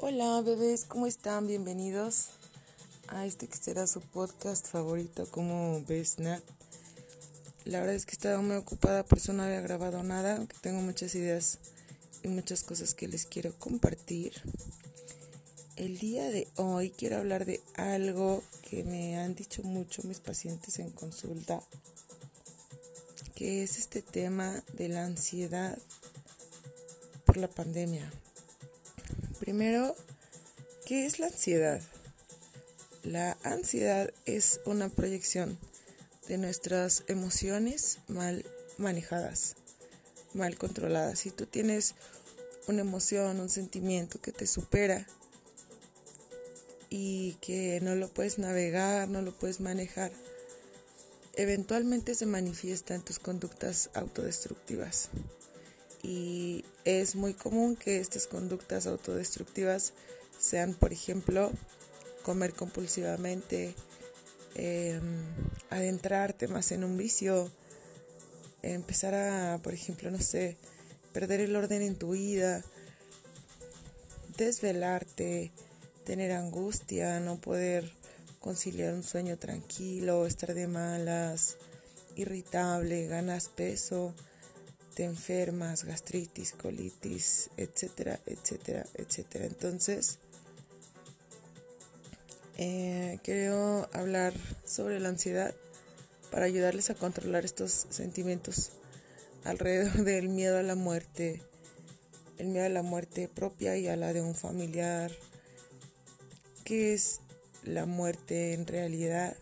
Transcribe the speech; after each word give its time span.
Hola 0.00 0.40
bebés, 0.42 0.84
¿cómo 0.84 1.08
están? 1.08 1.48
Bienvenidos 1.48 2.28
a 3.08 3.26
este 3.26 3.48
que 3.48 3.56
será 3.56 3.88
su 3.88 4.00
podcast 4.00 4.68
favorito 4.68 5.26
como 5.28 5.82
ves 5.88 6.20
Nat. 6.20 6.40
La 7.64 7.80
verdad 7.80 7.96
es 7.96 8.06
que 8.06 8.12
estaba 8.12 8.40
muy 8.40 8.54
ocupada, 8.54 9.04
por 9.04 9.18
eso 9.18 9.32
no 9.32 9.42
había 9.42 9.60
grabado 9.60 10.04
nada, 10.04 10.36
aunque 10.36 10.56
tengo 10.60 10.80
muchas 10.82 11.16
ideas 11.16 11.58
y 12.22 12.28
muchas 12.28 12.62
cosas 12.62 12.94
que 12.94 13.08
les 13.08 13.26
quiero 13.26 13.52
compartir. 13.58 14.34
El 15.74 15.98
día 15.98 16.30
de 16.30 16.46
hoy 16.54 16.90
quiero 16.90 17.16
hablar 17.16 17.44
de 17.44 17.60
algo 17.74 18.44
que 18.70 18.84
me 18.84 19.18
han 19.18 19.34
dicho 19.34 19.64
mucho 19.64 20.04
mis 20.04 20.20
pacientes 20.20 20.78
en 20.78 20.92
consulta, 20.92 21.60
que 23.34 23.64
es 23.64 23.78
este 23.78 24.02
tema 24.02 24.62
de 24.74 24.90
la 24.90 25.06
ansiedad 25.06 25.76
por 27.24 27.36
la 27.36 27.48
pandemia. 27.48 28.08
Primero, 29.48 29.96
¿qué 30.84 31.06
es 31.06 31.18
la 31.18 31.28
ansiedad? 31.28 31.80
La 33.02 33.38
ansiedad 33.44 34.12
es 34.26 34.60
una 34.66 34.90
proyección 34.90 35.58
de 36.28 36.36
nuestras 36.36 37.04
emociones 37.06 37.96
mal 38.08 38.44
manejadas, 38.76 39.56
mal 40.34 40.58
controladas. 40.58 41.20
Si 41.20 41.30
tú 41.30 41.46
tienes 41.46 41.94
una 42.66 42.82
emoción, 42.82 43.40
un 43.40 43.48
sentimiento 43.48 44.20
que 44.20 44.32
te 44.32 44.46
supera 44.46 45.06
y 46.90 47.38
que 47.40 47.80
no 47.80 47.94
lo 47.94 48.08
puedes 48.08 48.38
navegar, 48.38 49.08
no 49.08 49.22
lo 49.22 49.32
puedes 49.32 49.60
manejar, 49.60 50.12
eventualmente 51.36 52.14
se 52.14 52.26
manifiesta 52.26 52.94
en 52.94 53.00
tus 53.00 53.18
conductas 53.18 53.88
autodestructivas 53.94 55.08
y 56.02 56.64
es 56.84 57.16
muy 57.16 57.34
común 57.34 57.76
que 57.76 57.98
estas 57.98 58.26
conductas 58.26 58.86
autodestructivas 58.86 59.92
sean, 60.38 60.74
por 60.74 60.92
ejemplo, 60.92 61.50
comer 62.22 62.52
compulsivamente, 62.52 63.74
em, 64.54 65.02
adentrarte 65.70 66.48
más 66.48 66.72
en 66.72 66.84
un 66.84 66.96
vicio, 66.96 67.50
empezar 68.62 69.14
a, 69.14 69.58
por 69.62 69.74
ejemplo, 69.74 70.10
no 70.10 70.20
sé, 70.20 70.56
perder 71.12 71.40
el 71.40 71.56
orden 71.56 71.82
en 71.82 71.96
tu 71.96 72.12
vida, 72.12 72.64
desvelarte, 74.36 75.50
tener 76.04 76.32
angustia, 76.32 77.20
no 77.20 77.40
poder 77.40 77.90
conciliar 78.40 78.94
un 78.94 79.02
sueño 79.02 79.36
tranquilo, 79.36 80.26
estar 80.26 80.54
de 80.54 80.66
malas, 80.66 81.56
irritable, 82.14 83.06
ganas 83.06 83.48
peso, 83.48 84.14
te 84.98 85.04
enfermas, 85.04 85.84
gastritis, 85.84 86.54
colitis, 86.60 87.50
etcétera, 87.56 88.18
etcétera, 88.26 88.84
etcétera. 88.94 89.46
Entonces, 89.46 90.18
eh, 92.56 93.20
quiero 93.22 93.88
hablar 93.92 94.34
sobre 94.64 94.98
la 94.98 95.10
ansiedad 95.10 95.54
para 96.32 96.46
ayudarles 96.46 96.90
a 96.90 96.96
controlar 96.96 97.44
estos 97.44 97.86
sentimientos 97.90 98.72
alrededor 99.44 99.92
del 100.04 100.30
miedo 100.30 100.58
a 100.58 100.64
la 100.64 100.74
muerte, 100.74 101.42
el 102.38 102.48
miedo 102.48 102.66
a 102.66 102.68
la 102.68 102.82
muerte 102.82 103.28
propia 103.28 103.76
y 103.76 103.86
a 103.86 103.94
la 103.94 104.12
de 104.12 104.20
un 104.20 104.34
familiar. 104.34 105.12
¿Qué 106.64 106.92
es 106.92 107.20
la 107.62 107.86
muerte 107.86 108.52
en 108.52 108.66
realidad? 108.66 109.36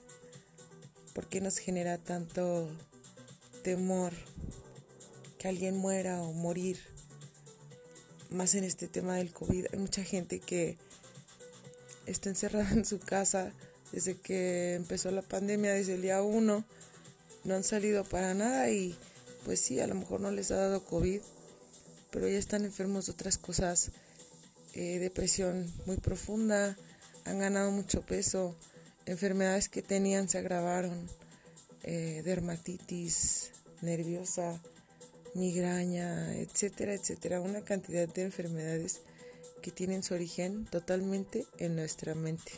¿Por 1.14 1.28
qué 1.28 1.40
nos 1.40 1.56
genera 1.56 1.96
tanto 1.96 2.68
temor 3.62 4.12
que 5.46 5.50
alguien 5.50 5.76
muera 5.76 6.22
o 6.22 6.32
morir. 6.32 6.76
Más 8.30 8.56
en 8.56 8.64
este 8.64 8.88
tema 8.88 9.14
del 9.14 9.32
COVID, 9.32 9.66
hay 9.72 9.78
mucha 9.78 10.02
gente 10.02 10.40
que 10.40 10.76
está 12.06 12.30
encerrada 12.30 12.68
en 12.72 12.84
su 12.84 12.98
casa 12.98 13.52
desde 13.92 14.16
que 14.16 14.74
empezó 14.74 15.12
la 15.12 15.22
pandemia, 15.22 15.72
desde 15.72 15.94
el 15.94 16.02
día 16.02 16.20
uno, 16.20 16.64
no 17.44 17.54
han 17.54 17.62
salido 17.62 18.02
para 18.02 18.34
nada 18.34 18.70
y 18.70 18.96
pues 19.44 19.60
sí, 19.60 19.78
a 19.78 19.86
lo 19.86 19.94
mejor 19.94 20.20
no 20.20 20.32
les 20.32 20.50
ha 20.50 20.56
dado 20.56 20.84
COVID, 20.84 21.20
pero 22.10 22.28
ya 22.28 22.38
están 22.38 22.64
enfermos 22.64 23.06
de 23.06 23.12
otras 23.12 23.38
cosas, 23.38 23.92
eh, 24.74 24.98
depresión 24.98 25.72
muy 25.86 25.98
profunda, 25.98 26.76
han 27.24 27.38
ganado 27.38 27.70
mucho 27.70 28.02
peso, 28.02 28.56
enfermedades 29.06 29.68
que 29.68 29.82
tenían 29.82 30.28
se 30.28 30.38
agravaron, 30.38 31.08
eh, 31.84 32.22
dermatitis 32.24 33.52
nerviosa, 33.82 34.60
migraña, 35.36 36.34
etcétera, 36.36 36.94
etcétera, 36.94 37.40
una 37.40 37.60
cantidad 37.60 38.08
de 38.08 38.22
enfermedades 38.22 39.00
que 39.62 39.70
tienen 39.70 40.02
su 40.02 40.14
origen 40.14 40.64
totalmente 40.66 41.46
en 41.58 41.76
nuestra 41.76 42.14
mente. 42.14 42.52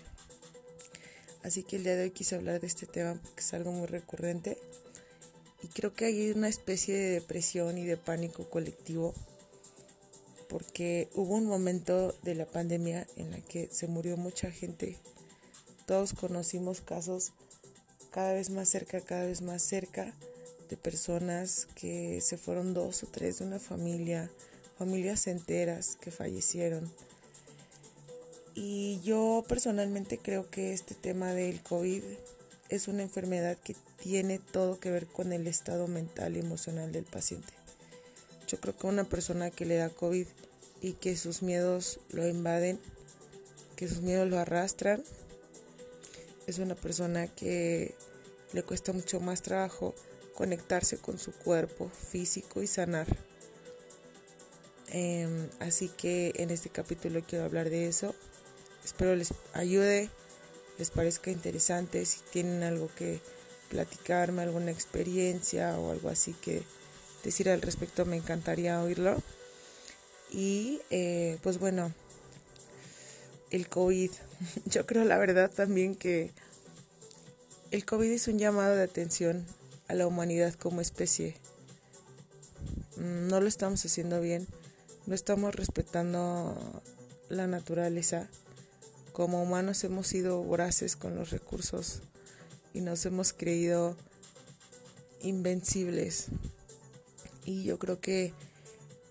Así 1.43 1.63
que 1.63 1.77
el 1.77 1.85
día 1.85 1.97
de 1.97 2.05
hoy 2.05 2.11
quise 2.11 2.37
hablar 2.37 2.61
de 2.61 2.67
este 2.67 2.87
tema 2.87 3.15
porque 3.15 3.41
es 3.41 3.55
algo 3.55 3.73
muy 3.73 3.87
recurrente 3.87 4.59
y 5.63 5.69
creo 5.69 5.93
que 5.93 6.07
hay 6.07 6.31
una 6.31 6.49
especie 6.49 6.95
de 6.95 7.11
depresión 7.11 7.79
y 7.79 7.85
de 7.85 7.97
pánico 7.97 8.49
colectivo 8.49 9.15
porque 10.49 11.09
hubo 11.15 11.35
un 11.35 11.47
momento 11.47 12.15
de 12.23 12.35
la 12.35 12.47
pandemia 12.47 13.07
en 13.17 13.31
la 13.33 13.41
que 13.41 13.69
se 13.71 13.87
murió 13.87 14.17
mucha 14.17 14.51
gente. 14.51 14.97
Todos 15.87 16.13
conocimos 16.13 16.81
casos 16.81 17.33
cada 18.11 18.33
vez 18.33 18.51
más 18.51 18.69
cerca, 18.69 19.01
cada 19.01 19.27
vez 19.27 19.43
más 19.43 19.63
cerca 19.63 20.15
de 20.69 20.77
personas 20.77 21.67
que 21.75 22.21
se 22.21 22.37
fueron 22.37 22.75
dos 22.75 23.03
o 23.03 23.07
tres 23.07 23.39
de 23.39 23.47
una 23.47 23.59
familia, 23.59 24.31
familias 24.79 25.27
enteras 25.27 25.97
que 26.01 26.11
fallecieron. 26.11 26.91
Y 28.55 29.01
yo 29.03 29.45
personalmente 29.49 30.19
creo 30.19 30.51
que 30.51 30.73
este 30.73 30.95
tema 30.95 31.33
del 31.33 31.63
COVID 31.63 32.03
es 32.69 32.89
una 32.89 33.03
enfermedad 33.03 33.57
que 33.57 33.77
tiene 34.03 34.39
todo 34.39 34.79
que 34.79 34.91
ver 34.91 35.07
con 35.07 35.33
el 35.33 35.47
estado 35.47 35.87
mental 35.87 36.37
y 36.37 36.41
emocional 36.41 36.93
del 36.93 37.05
paciente. 37.05 37.53
Yo 38.47 38.59
creo 38.61 38.77
que 38.77 38.87
una 38.87 39.05
persona 39.05 39.51
que 39.51 39.65
le 39.65 39.77
da 39.77 39.91
COVID 39.91 40.27
y 40.81 40.93
que 40.95 41.17
sus 41.17 41.43
miedos 41.43 42.01
lo 42.11 42.27
invaden, 42.27 42.79
que 43.77 43.89
sus 43.89 44.01
miedos 44.01 44.29
lo 44.29 44.39
arrastran, 44.39 45.03
es 46.47 46.59
una 46.59 46.75
persona 46.75 47.27
que 47.29 47.95
le 48.53 48.63
cuesta 48.63 48.93
mucho 48.93 49.21
más 49.21 49.43
trabajo 49.43 49.95
conectarse 50.39 50.99
con 50.99 51.19
su 51.19 51.33
cuerpo 51.33 51.91
físico 51.91 52.63
y 52.63 52.69
sanar. 52.69 53.09
Em, 54.87 55.49
así 55.59 55.89
que 55.89 56.33
en 56.37 56.51
este 56.51 56.71
capítulo 56.71 57.25
quiero 57.27 57.45
hablar 57.45 57.71
de 57.71 57.89
eso. 57.89 58.15
Espero 58.85 59.17
les 59.17 59.35
ayude, 59.53 60.11
les 60.79 60.91
parezca 60.91 61.33
interesante. 61.33 62.07
Si 62.07 62.21
tienen 62.31 62.63
algo 62.63 62.89
que 62.95 63.21
platicarme, 63.69 64.43
alguna 64.43 64.71
experiencia 64.71 65.77
o 65.77 65.91
algo 65.91 66.09
así 66.09 66.35
que 66.35 66.63
decir 67.25 67.51
al 67.51 67.61
respecto, 67.61 68.07
me 68.07 68.17
encantaría 68.17 68.81
oírlo. 68.81 69.21
Y 70.31 70.81
eh, 70.91 71.39
pues 71.43 71.59
bueno, 71.59 71.93
el 73.51 73.69
COVID. 73.69 74.13
Yo 74.67 74.87
creo 74.87 75.03
la 75.03 75.19
verdad 75.19 75.51
también 75.51 75.97
que 75.97 76.31
el 77.73 77.85
COVID 77.85 78.13
es 78.13 78.29
un 78.29 78.39
llamado 78.39 78.77
de 78.77 78.85
atención 78.85 79.45
a 79.89 79.95
la 79.95 80.07
humanidad 80.07 80.55
como 80.55 80.81
especie. 80.81 81.37
Mm, 82.97 83.29
no 83.29 83.41
lo 83.41 83.49
estamos 83.49 83.85
haciendo 83.85 84.21
bien, 84.21 84.47
no 85.07 85.15
estamos 85.15 85.55
respetando 85.55 86.83
la 87.29 87.47
naturaleza. 87.47 88.29
Como 89.13 89.43
humanos 89.43 89.83
hemos 89.83 90.07
sido 90.07 90.43
voraces 90.43 90.95
con 90.95 91.17
los 91.17 91.31
recursos 91.31 92.03
y 92.73 92.83
nos 92.83 93.05
hemos 93.07 93.33
creído 93.33 93.97
invencibles. 95.23 96.27
Y 97.45 97.65
yo 97.65 97.79
creo 97.79 98.01
que 98.01 98.33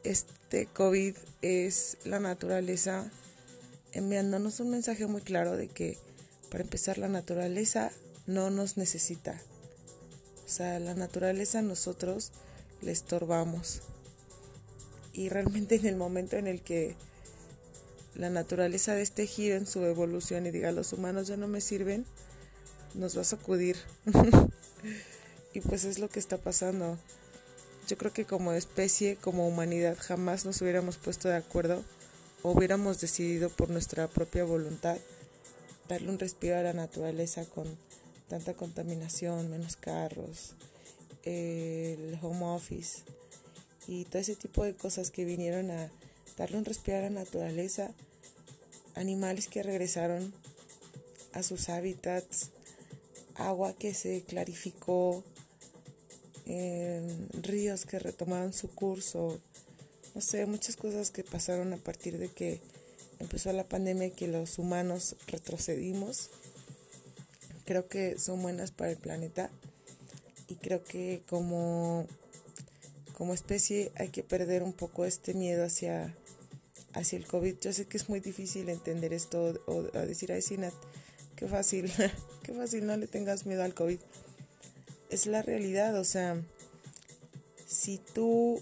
este 0.04 0.68
COVID 0.68 1.16
es 1.42 1.98
la 2.06 2.20
naturaleza 2.20 3.12
enviándonos 3.92 4.60
un 4.60 4.69
mensaje 4.69 5.07
muy 5.07 5.22
claro 5.22 5.57
de 5.57 5.68
que 5.68 5.98
para 6.50 6.63
empezar 6.63 6.98
la 6.98 7.10
naturaleza 7.10 7.92
no 8.25 8.50
nos 8.50 8.78
necesita. 8.78 9.42
O 10.48 10.50
sea, 10.50 10.80
la 10.80 10.94
naturaleza 10.94 11.62
nosotros 11.62 12.32
le 12.82 12.94
estorbamos. 12.94 13.82
Y 15.12 15.28
realmente 15.28 15.76
en 15.76 15.86
el 15.86 15.98
momento 15.98 16.38
en 16.38 16.48
el 16.48 16.62
que 16.62 16.96
la 18.16 18.30
naturaleza 18.30 18.96
de 18.96 19.02
este 19.02 19.28
giro 19.28 19.58
en 19.58 19.68
su 19.68 19.84
evolución 19.84 20.46
y 20.46 20.52
diga 20.52 20.72
los 20.72 20.94
humanos 20.94 21.28
ya 21.28 21.36
no 21.36 21.50
me 21.50 21.60
sirven, 21.60 22.06
nos 22.94 23.18
va 23.18 23.22
a 23.22 23.26
sacudir. 23.26 23.76
y 25.54 25.60
pues 25.60 25.84
es 25.84 26.00
lo 26.00 26.08
que 26.08 26.20
está 26.20 26.38
pasando. 26.38 26.98
Yo 27.90 27.98
creo 27.98 28.14
que 28.14 28.24
como 28.24 28.54
especie, 28.54 29.18
como 29.18 29.50
humanidad, 29.50 29.98
jamás 30.00 30.46
nos 30.46 30.62
hubiéramos 30.62 30.96
puesto 30.96 31.28
de 31.28 31.36
acuerdo 31.36 31.84
o 32.42 32.52
hubiéramos 32.52 33.02
decidido 33.02 33.50
por 33.50 33.70
nuestra 33.70 34.08
propia 34.08 34.46
voluntad 34.46 34.98
darle 35.90 36.10
un 36.10 36.20
respiro 36.20 36.58
a 36.58 36.64
la 36.64 36.74
naturaleza 36.74 37.46
con 37.46 37.66
tanta 38.27 38.53
contaminación, 38.53 39.50
menos 39.50 39.75
carros, 39.75 40.53
el 41.24 42.18
home 42.21 42.45
office 42.45 43.03
y 43.88 44.06
todo 44.06 44.21
ese 44.21 44.35
tipo 44.35 44.63
de 44.63 44.75
cosas 44.75 45.12
que 45.12 45.25
vinieron 45.25 45.71
a 45.71 45.89
darle 46.38 46.57
un 46.57 46.65
respiro 46.65 46.97
a 46.97 47.01
la 47.01 47.09
naturaleza 47.09 47.91
animales 48.95 49.47
que 49.47 49.63
regresaron 49.63 50.33
a 51.33 51.44
sus 51.44 51.69
hábitats, 51.69 52.50
agua 53.35 53.74
que 53.74 53.94
se 53.94 54.24
clarificó, 54.24 55.24
ríos 57.41 57.85
que 57.85 58.00
retomaron 58.00 58.53
su 58.53 58.69
curso, 58.69 59.39
no 60.15 60.21
sé, 60.21 60.45
muchas 60.45 60.75
cosas 60.75 61.12
que 61.12 61.24
pasaron 61.24 61.74
a 61.74 61.77
partir 61.77 62.18
de 62.18 62.29
que 62.29 62.59
empezó 63.19 63.51
la 63.53 63.65
pandemia 63.65 64.07
y 64.07 64.12
que 64.12 64.27
los 64.27 64.57
humanos 64.57 65.15
retrocedimos. 65.27 66.29
Creo 67.68 67.90
que 67.90 68.18
son 68.18 68.42
buenas 68.42 68.72
para 68.72 68.92
el 68.92 68.98
planeta 68.98 69.52
y 70.48 70.56
creo 70.56 70.86
que 70.86 71.22
como, 71.28 72.08
como 73.14 73.34
especie 73.34 73.92
hay 73.96 74.08
que 74.08 74.24
perder 74.24 74.64
un 74.64 74.72
poco 74.72 75.04
este 75.04 75.34
miedo 75.34 75.66
hacia, 75.66 76.16
hacia 76.94 77.18
el 77.18 77.28
COVID. 77.28 77.58
Yo 77.60 77.74
sé 77.74 77.86
que 77.86 77.98
es 77.98 78.08
muy 78.08 78.22
difícil 78.22 78.69
entender 78.69 79.12
esto 79.12 79.60
o, 79.66 79.84
decir, 79.84 80.31
ay, 80.31 80.42
Sinat, 80.42 80.74
qué 81.36 81.46
fácil, 81.50 81.92
qué 82.44 82.54
fácil, 82.54 82.86
no 82.88 82.96
le 82.96 83.08
tengas 83.08 83.46
miedo 83.46 83.64
al 83.64 83.74
COVID. 83.74 84.00
Es 85.10 85.25
la 85.25 85.42
realidad, 85.42 86.00
o 86.00 86.06
sea, 86.06 86.42
si 87.68 87.98
tú 87.98 88.62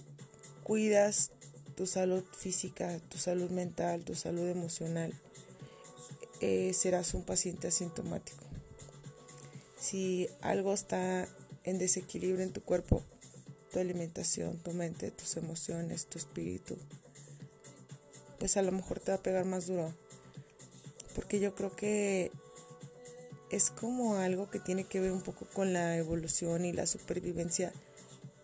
cuidas 0.64 1.30
tu 1.76 1.86
salud 1.86 2.24
física, 2.36 3.00
tu 3.10 3.20
salud 3.20 3.52
mental, 3.52 4.04
tu 4.04 4.16
salud 4.16 4.48
emocional, 4.48 5.14
eh, 6.42 6.74
serás 6.74 7.14
un 7.14 7.22
paciente 7.24 7.68
asintomático. 7.68 8.45
Si 9.86 10.28
algo 10.42 10.74
está 10.74 11.28
en 11.64 11.78
desequilibrio 11.78 12.44
en 12.44 12.52
tu 12.52 12.64
cuerpo, 12.64 13.04
tu 13.72 13.78
alimentación, 13.78 14.58
tu 14.58 14.72
mente, 14.72 15.12
tus 15.12 15.38
emociones, 15.38 16.08
tu 16.08 16.18
espíritu, 16.18 16.76
pues 18.40 18.58
a 18.58 18.64
lo 18.64 18.72
mejor 18.72 19.00
te 19.00 19.12
va 19.12 19.18
a 19.18 19.22
pegar 19.22 19.46
más 19.46 19.68
duro. 19.68 19.94
Porque 21.14 21.40
yo 21.40 21.54
creo 21.54 21.76
que 21.76 22.32
es 23.52 23.70
como 23.70 24.16
algo 24.16 24.50
que 24.50 24.60
tiene 24.60 24.86
que 24.86 25.02
ver 25.02 25.12
un 25.12 25.22
poco 25.22 25.46
con 25.54 25.72
la 25.72 25.96
evolución 25.98 26.66
y 26.66 26.74
la 26.74 26.88
supervivencia 26.88 27.72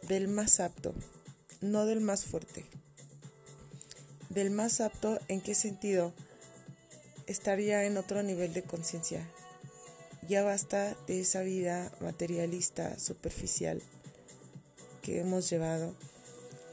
del 0.07 0.27
más 0.27 0.59
apto, 0.59 0.93
no 1.59 1.87
del 1.87 2.01
más 2.01 2.23
fuerte. 2.23 2.65
Del 4.29 4.51
más 4.51 4.79
apto, 4.79 5.17
¿en 5.27 5.41
qué 5.41 5.55
sentido? 5.55 6.13
Estaría 7.25 7.83
en 7.85 7.97
otro 7.97 8.21
nivel 8.21 8.53
de 8.53 8.61
conciencia. 8.61 9.27
Ya 10.27 10.43
basta 10.43 10.95
de 11.07 11.21
esa 11.21 11.41
vida 11.41 11.91
materialista, 11.99 12.99
superficial 12.99 13.81
que 15.01 15.19
hemos 15.19 15.49
llevado, 15.49 15.95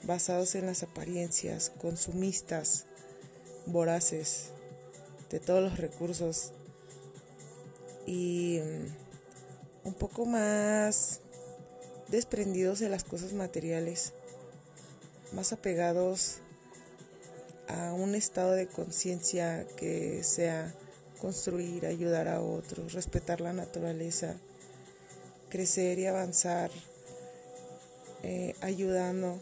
basados 0.02 0.54
en 0.54 0.66
las 0.66 0.82
apariencias, 0.82 1.72
consumistas, 1.80 2.84
voraces 3.66 4.50
de 5.30 5.40
todos 5.40 5.62
los 5.62 5.78
recursos 5.78 6.52
y 8.06 8.60
mm, 8.62 9.88
un 9.88 9.94
poco 9.94 10.26
más 10.26 11.20
desprendidos 12.08 12.78
de 12.78 12.88
las 12.90 13.04
cosas 13.04 13.32
materiales, 13.32 14.12
más 15.32 15.52
apegados 15.52 16.38
a 17.66 17.92
un 17.92 18.14
estado 18.14 18.52
de 18.52 18.66
conciencia 18.66 19.66
que 19.76 20.22
sea 20.22 20.74
construir, 21.18 21.86
ayudar 21.86 22.28
a 22.28 22.40
otros, 22.40 22.92
respetar 22.92 23.40
la 23.40 23.52
naturaleza, 23.52 24.36
crecer 25.48 25.98
y 25.98 26.06
avanzar, 26.06 26.70
eh, 28.22 28.54
ayudando 28.60 29.40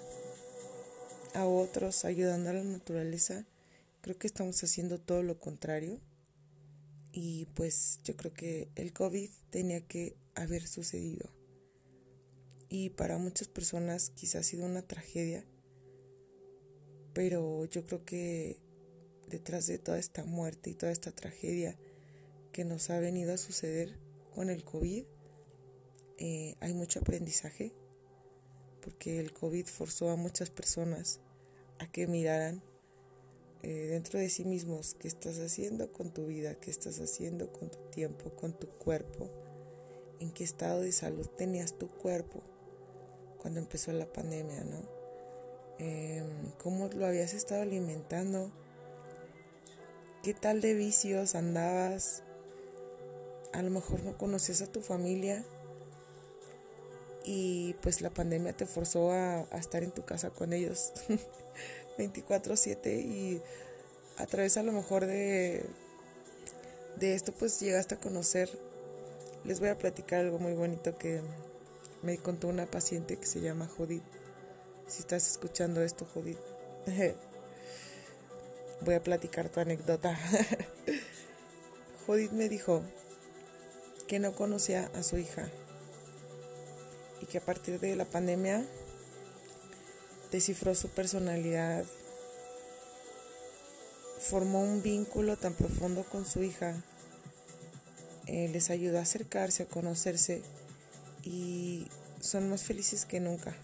a 1.34 1.46
otros, 1.46 2.04
ayudando 2.04 2.50
a 2.50 2.54
la 2.54 2.64
naturaleza. 2.64 3.44
Creo 4.00 4.18
que 4.18 4.26
estamos 4.26 4.62
haciendo 4.62 4.98
todo 4.98 5.22
lo 5.22 5.38
contrario 5.38 6.00
y 7.12 7.46
pues 7.54 8.00
yo 8.04 8.16
creo 8.16 8.32
que 8.32 8.68
el 8.74 8.92
COVID 8.92 9.30
tenía 9.50 9.80
que 9.86 10.16
haber 10.34 10.66
sucedido. 10.66 11.28
Y 12.68 12.90
para 12.90 13.18
muchas 13.18 13.48
personas 13.48 14.10
quizás 14.10 14.40
ha 14.40 14.42
sido 14.42 14.66
una 14.66 14.82
tragedia 14.82 15.44
pero 17.16 17.64
yo 17.64 17.82
creo 17.86 18.04
que 18.04 18.58
detrás 19.28 19.66
de 19.66 19.78
toda 19.78 19.98
esta 19.98 20.24
muerte 20.24 20.70
y 20.70 20.74
toda 20.74 20.92
esta 20.92 21.12
tragedia 21.12 21.76
que 22.52 22.64
nos 22.64 22.90
ha 22.90 22.98
venido 22.98 23.34
a 23.34 23.38
suceder 23.38 23.98
con 24.34 24.50
el 24.50 24.64
COVID, 24.64 25.04
eh, 26.18 26.54
hay 26.60 26.74
mucho 26.74 27.00
aprendizaje, 27.00 27.72
porque 28.80 29.18
el 29.20 29.32
COVID 29.32 29.66
forzó 29.66 30.10
a 30.10 30.16
muchas 30.16 30.50
personas 30.50 31.20
a 31.78 31.90
que 31.90 32.06
miraran 32.06 32.62
eh, 33.62 33.88
dentro 33.88 34.18
de 34.18 34.28
sí 34.28 34.44
mismos 34.44 34.94
qué 34.94 35.08
estás 35.08 35.38
haciendo 35.38 35.92
con 35.92 36.12
tu 36.12 36.26
vida, 36.26 36.54
qué 36.54 36.70
estás 36.70 37.00
haciendo 37.00 37.52
con 37.52 37.70
tu 37.70 37.78
tiempo, 37.90 38.30
con 38.36 38.52
tu 38.52 38.68
cuerpo, 38.68 39.28
en 40.20 40.30
qué 40.30 40.44
estado 40.44 40.80
de 40.82 40.92
salud 40.92 41.26
tenías 41.26 41.76
tu 41.76 41.88
cuerpo 41.88 42.42
cuando 43.38 43.60
empezó 43.60 43.92
la 43.92 44.12
pandemia, 44.12 44.64
¿no? 44.64 44.88
Em, 45.78 46.52
cómo 46.62 46.88
lo 46.88 47.06
habías 47.06 47.34
estado 47.34 47.62
alimentando, 47.62 48.50
qué 50.26 50.34
tal 50.34 50.60
de 50.60 50.74
vicios 50.74 51.36
andabas, 51.36 52.24
a 53.52 53.62
lo 53.62 53.70
mejor 53.70 54.02
no 54.02 54.18
conocías 54.18 54.60
a 54.60 54.66
tu 54.66 54.80
familia 54.80 55.44
y 57.24 57.74
pues 57.74 58.00
la 58.00 58.10
pandemia 58.10 58.52
te 58.52 58.66
forzó 58.66 59.12
a, 59.12 59.42
estar 59.56 59.84
en 59.84 59.92
tu 59.92 60.04
casa 60.04 60.30
con 60.30 60.52
ellos 60.52 60.94
24/7 61.96 63.04
y 63.04 63.40
a 64.16 64.26
través 64.26 64.56
a 64.56 64.64
lo 64.64 64.72
mejor 64.72 65.06
de, 65.06 65.64
de 66.98 67.14
esto 67.14 67.30
pues 67.30 67.60
llegaste 67.60 67.94
a 67.94 68.00
conocer, 68.00 68.50
les 69.44 69.60
voy 69.60 69.68
a 69.68 69.78
platicar 69.78 70.24
algo 70.24 70.40
muy 70.40 70.54
bonito 70.54 70.98
que 70.98 71.20
me 72.02 72.18
contó 72.18 72.48
una 72.48 72.66
paciente 72.66 73.16
que 73.16 73.26
se 73.26 73.40
llama 73.40 73.68
Judith. 73.68 74.02
Si 74.88 75.02
estás 75.02 75.30
escuchando 75.30 75.82
esto, 75.82 76.04
Judith, 76.04 76.40
voy 78.80 78.94
a 78.94 79.02
platicar 79.02 79.48
tu 79.48 79.60
anécdota. 79.60 80.18
Judith 82.06 82.32
me 82.32 82.48
dijo 82.48 82.82
que 84.06 84.18
no 84.18 84.34
conocía 84.34 84.90
a 84.94 85.02
su 85.02 85.18
hija 85.18 85.48
y 87.20 87.26
que 87.26 87.38
a 87.38 87.44
partir 87.44 87.80
de 87.80 87.96
la 87.96 88.04
pandemia 88.04 88.64
descifró 90.30 90.74
su 90.74 90.88
personalidad, 90.88 91.84
formó 94.20 94.62
un 94.62 94.82
vínculo 94.82 95.36
tan 95.36 95.54
profundo 95.54 96.04
con 96.04 96.26
su 96.26 96.42
hija, 96.42 96.82
eh, 98.26 98.48
les 98.52 98.70
ayudó 98.70 98.98
a 98.98 99.02
acercarse, 99.02 99.64
a 99.64 99.66
conocerse 99.66 100.42
y 101.22 101.88
son 102.20 102.50
más 102.50 102.62
felices 102.62 103.04
que 103.04 103.20
nunca. 103.20 103.54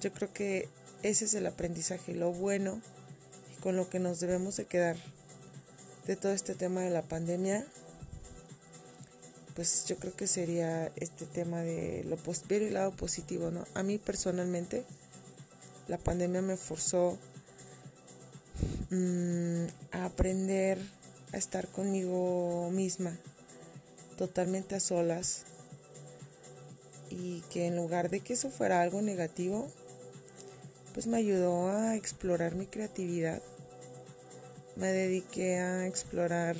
Yo 0.00 0.12
creo 0.12 0.32
que 0.32 0.68
ese 1.02 1.24
es 1.24 1.34
el 1.34 1.46
aprendizaje, 1.46 2.14
lo 2.14 2.32
bueno 2.32 2.80
y 3.56 3.60
con 3.60 3.76
lo 3.76 3.88
que 3.88 3.98
nos 3.98 4.20
debemos 4.20 4.56
de 4.56 4.66
quedar 4.66 4.96
de 6.06 6.16
todo 6.16 6.32
este 6.32 6.54
tema 6.54 6.82
de 6.82 6.90
la 6.90 7.02
pandemia. 7.02 7.66
Pues 9.54 9.84
yo 9.86 9.96
creo 9.96 10.14
que 10.14 10.26
sería 10.26 10.92
este 10.96 11.26
tema 11.26 11.60
de 11.60 12.04
lo 12.04 12.16
ver 12.48 12.62
el 12.62 12.74
lado 12.74 12.92
positivo, 12.92 13.50
¿no? 13.50 13.64
A 13.74 13.82
mí 13.82 13.98
personalmente 13.98 14.84
la 15.88 15.98
pandemia 15.98 16.40
me 16.40 16.56
forzó 16.56 17.18
mm, 18.90 19.64
a 19.92 20.04
aprender 20.04 20.78
a 21.32 21.36
estar 21.36 21.68
conmigo 21.68 22.70
misma, 22.72 23.16
totalmente 24.16 24.74
a 24.74 24.80
solas, 24.80 25.44
y 27.10 27.40
que 27.50 27.66
en 27.66 27.76
lugar 27.76 28.10
de 28.10 28.20
que 28.20 28.34
eso 28.34 28.50
fuera 28.50 28.82
algo 28.82 29.02
negativo, 29.02 29.70
pues 30.92 31.06
me 31.06 31.18
ayudó 31.18 31.68
a 31.68 31.96
explorar 31.96 32.54
mi 32.54 32.66
creatividad. 32.66 33.42
Me 34.76 34.92
dediqué 34.92 35.58
a 35.58 35.86
explorar 35.86 36.56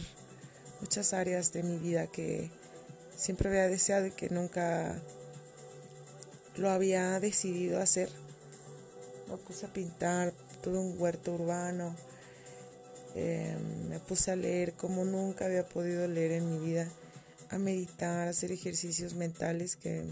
muchas 0.81 1.13
áreas 1.13 1.53
de 1.53 1.63
mi 1.63 1.79
vida 1.79 2.07
que 2.07 2.51
siempre 3.17 3.49
había 3.49 3.69
deseado 3.69 4.07
y 4.07 4.13
que 4.13 4.31
nunca 4.31 5.01
lo 6.57 6.71
había 6.71 7.19
decidido 7.21 7.81
hacer. 7.81 8.09
Me 9.29 9.37
puse 9.37 9.67
a 9.67 9.73
pintar, 9.73 10.33
tuve 10.63 10.79
un 10.79 11.01
huerto 11.01 11.35
urbano, 11.35 11.95
em, 13.15 13.89
me 13.89 13.99
puse 14.01 14.31
a 14.31 14.37
leer 14.37 14.75
como 14.75 15.05
nunca 15.05 15.47
había 15.47 15.67
podido 15.67 16.07
leer 16.09 16.33
en 16.33 16.51
mi 16.51 16.59
vida, 16.65 16.89
a 17.49 17.59
meditar, 17.59 18.29
a 18.29 18.31
hacer 18.31 18.53
ejercicios 18.53 19.15
mentales 19.15 19.77
que 19.77 20.05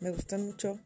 me 0.00 0.10
gustan 0.10 0.44
mucho 0.44 0.78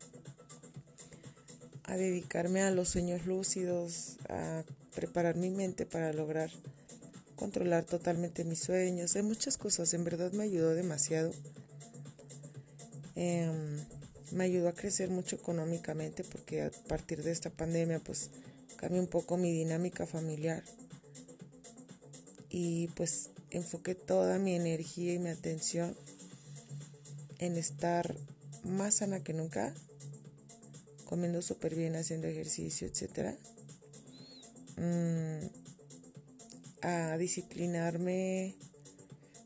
a 1.91 1.97
dedicarme 1.97 2.63
a 2.63 2.71
los 2.71 2.89
sueños 2.89 3.27
lúcidos, 3.27 4.17
a 4.29 4.63
preparar 4.95 5.35
mi 5.35 5.51
mente 5.51 5.87
para 5.87 6.13
lograr 6.13 6.49
controlar 7.35 7.85
totalmente 7.85 8.45
mis 8.45 8.61
sueños. 8.61 9.17
Hay 9.17 9.23
muchas 9.23 9.57
cosas, 9.57 9.93
en 9.93 10.05
verdad 10.05 10.31
me 10.31 10.45
ayudó 10.45 10.73
demasiado. 10.75 11.33
Em, 13.17 13.77
me 14.31 14.45
ayudó 14.45 14.69
a 14.69 14.73
crecer 14.73 15.11
mucho 15.11 15.35
económicamente 15.35 16.23
porque 16.23 16.63
a 16.63 16.71
partir 16.87 17.25
de 17.25 17.33
esta 17.33 17.51
pandemia 17.51 17.99
pues 17.99 18.31
cambió 18.77 19.01
un 19.01 19.09
poco 19.09 19.37
mi 19.37 19.53
dinámica 19.53 20.07
familiar. 20.07 20.63
y 22.53 22.89
pues 22.97 23.31
enfoqué 23.51 23.95
toda 23.95 24.41
mi 24.41 24.57
energía 24.57 25.15
y 25.15 25.21
mi 25.21 25.29
atención 25.29 25.97
en 27.39 27.57
estar 27.57 28.17
más 28.65 28.97
sana 28.97 29.23
que 29.23 29.33
nunca, 29.33 29.73
comiendo 31.11 31.43
súper 31.43 31.75
bien, 31.75 31.97
haciendo 31.97 32.29
ejercicio, 32.29 32.87
etc. 32.87 33.35
Mm, 34.77 35.47
a 36.83 37.19
disciplinarme, 37.19 38.55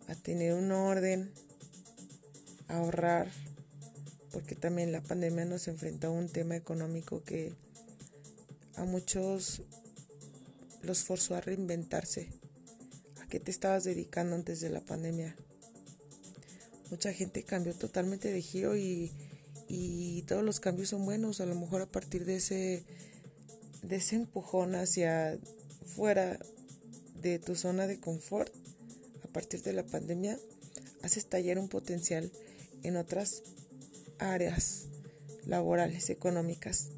a 0.06 0.14
tener 0.14 0.52
un 0.52 0.71
orden, 0.71 1.33
a 2.68 2.76
ahorrar, 2.76 3.30
porque 4.30 4.54
también 4.54 4.92
la 4.92 5.00
pandemia 5.00 5.47
nos 5.47 5.66
enfrentó 5.66 6.09
a 6.09 6.11
un 6.11 6.28
tema 6.28 6.54
económico 6.54 7.25
que 7.25 7.54
a 8.76 8.85
muchos 8.85 9.62
los 10.83 11.02
forzó 11.02 11.35
a 11.35 11.40
reinventarse. 11.40 12.28
¿A 13.23 13.26
qué 13.26 13.40
te 13.40 13.50
estabas 13.50 13.85
dedicando 13.85 14.37
antes 14.37 14.61
de 14.61 14.68
la 14.68 14.80
pandemia? 14.80 15.35
Mucha 16.90 17.14
gente 17.14 17.42
cambió 17.42 17.75
totalmente 17.75 18.30
de 18.30 18.42
giro 18.42 18.76
y, 18.76 19.11
todos 20.26 20.42
los 20.42 20.61
cambios 20.61 20.88
son 20.88 21.04
buenos. 21.04 21.40
A 21.40 21.47
lo 21.47 21.54
mejor 21.54 21.83
a 21.83 21.87
partir 21.87 22.25
de 22.25 22.37
ese, 22.37 22.85
de 23.83 23.97
ese 23.97 24.16
empujón 24.16 24.75
hacia 24.75 25.38
fuera 25.87 26.38
de 27.21 27.38
tu 27.38 27.56
zona 27.56 27.87
de 27.87 28.00
confort, 28.00 28.52
a 29.23 29.28
partir 29.28 29.62
de 29.62 29.73
la 29.73 29.85
pandemia, 29.85 30.38
haces 31.02 31.26
tallar 31.26 31.59
un 31.59 31.68
potencial 31.68 32.30
en 32.83 32.97
otras 32.97 33.42
áreas 34.18 34.87
laborales, 35.47 36.11
económicas, 36.11 36.88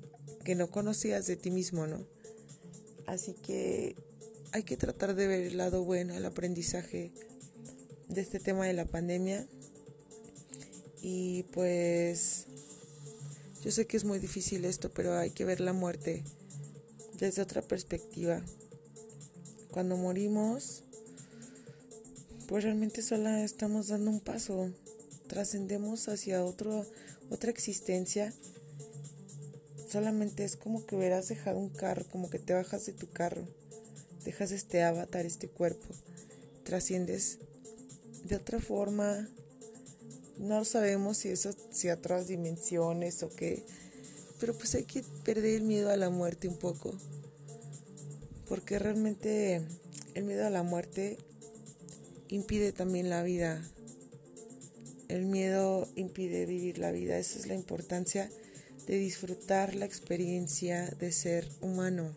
que 0.44 0.54
no 0.54 0.70
conocías 0.70 1.26
de 1.26 1.36
ti 1.36 1.50
mismo, 1.50 1.86
¿no? 1.86 2.06
Así 3.06 3.34
que 3.34 3.96
hay 4.52 4.62
que 4.62 4.76
tratar 4.76 5.14
de 5.14 5.26
ver 5.26 5.42
el 5.42 5.56
lado 5.56 5.84
bueno, 5.84 6.14
el 6.14 6.24
aprendizaje 6.24 7.12
de 8.08 8.20
este 8.20 8.40
tema 8.40 8.66
de 8.66 8.72
la 8.72 8.84
pandemia. 8.84 9.46
Y 11.02 11.44
pues 11.52 12.46
yo 13.66 13.70
sé 13.70 13.86
que 13.86 13.98
es 13.98 14.04
muy 14.04 14.18
difícil 14.18 14.64
esto, 14.64 14.90
pero 14.90 15.18
hay 15.18 15.32
que 15.32 15.44
ver 15.44 15.60
la 15.60 15.74
muerte 15.74 16.24
desde 17.18 17.42
otra 17.42 17.60
perspectiva. 17.60 18.40
Cuando 19.70 19.98
morimos, 19.98 20.84
pues 22.48 22.64
realmente 22.64 23.02
solo 23.02 23.28
estamos 23.28 23.88
dando 23.88 24.10
un 24.10 24.20
paso, 24.20 24.70
trascendemos 25.26 26.08
hacia 26.08 26.42
otro, 26.42 26.86
otra 27.28 27.50
existencia 27.50 28.32
Solamente 29.86 30.44
es 30.44 30.56
como 30.56 30.84
que 30.84 30.96
hubieras 30.96 31.28
dejado 31.28 31.58
un 31.58 31.68
carro, 31.68 32.04
como 32.10 32.28
que 32.28 32.40
te 32.40 32.52
bajas 32.52 32.86
de 32.86 32.92
tu 32.92 33.08
carro, 33.08 33.46
dejas 34.24 34.50
este 34.50 34.82
avatar, 34.82 35.24
este 35.24 35.48
cuerpo, 35.48 35.86
trasciendes 36.64 37.38
de 38.24 38.34
otra 38.34 38.58
forma. 38.58 39.28
No 40.38 40.64
sabemos 40.64 41.18
si 41.18 41.30
eso, 41.30 41.50
si 41.70 41.88
otras 41.88 42.28
dimensiones 42.28 43.22
o 43.22 43.30
qué, 43.30 43.64
pero 44.38 44.54
pues 44.54 44.74
hay 44.74 44.84
que 44.84 45.02
perder 45.24 45.56
el 45.56 45.62
miedo 45.62 45.90
a 45.90 45.96
la 45.96 46.10
muerte 46.10 46.46
un 46.46 46.56
poco, 46.56 46.92
porque 48.46 48.78
realmente 48.78 49.62
el 50.14 50.24
miedo 50.24 50.46
a 50.46 50.50
la 50.50 50.62
muerte 50.62 51.18
impide 52.28 52.72
también 52.72 53.08
la 53.08 53.22
vida. 53.22 53.62
El 55.08 55.24
miedo 55.24 55.88
impide 55.94 56.46
vivir 56.46 56.78
la 56.78 56.90
vida, 56.90 57.16
esa 57.16 57.38
es 57.38 57.46
la 57.46 57.54
importancia 57.54 58.30
de 58.86 58.98
disfrutar 58.98 59.74
la 59.74 59.84
experiencia 59.84 60.86
de 60.98 61.12
ser 61.12 61.48
humano. 61.60 62.12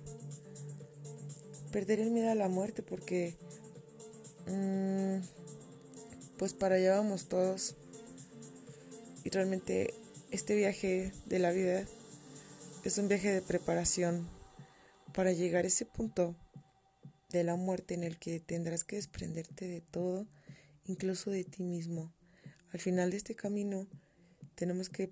Perder 1.72 2.00
el 2.00 2.12
miedo 2.12 2.32
a 2.32 2.36
la 2.36 2.50
muerte 2.50 2.84
porque 2.84 3.36
mm, 4.48 5.18
pues 6.38 6.54
para 6.54 6.76
allá 6.76 6.96
vamos 6.96 7.28
todos. 7.28 7.76
Y 9.24 9.30
realmente 9.30 9.94
este 10.32 10.56
viaje 10.56 11.12
de 11.26 11.40
la 11.40 11.52
vida 11.52 11.86
es 12.84 12.98
un 12.98 13.08
viaje 13.08 13.32
de 13.32 13.42
preparación 13.42 14.28
para 15.14 15.32
llegar 15.32 15.66
a 15.66 15.68
ese 15.68 15.86
punto 15.86 16.36
de 17.30 17.44
la 17.44 17.56
muerte 17.56 17.94
en 17.94 18.04
el 18.04 18.18
que 18.18 18.40
tendrás 18.40 18.84
que 18.84 18.96
desprenderte 18.96 19.68
de 19.68 19.82
todo, 19.82 20.28
incluso 20.86 21.30
de 21.32 21.44
ti 21.44 21.64
mismo. 21.64 22.14
Al 22.72 22.80
final 22.80 23.12
de 23.12 23.18
este 23.18 23.36
camino 23.36 23.88
tenemos 24.56 24.90
que 24.90 25.10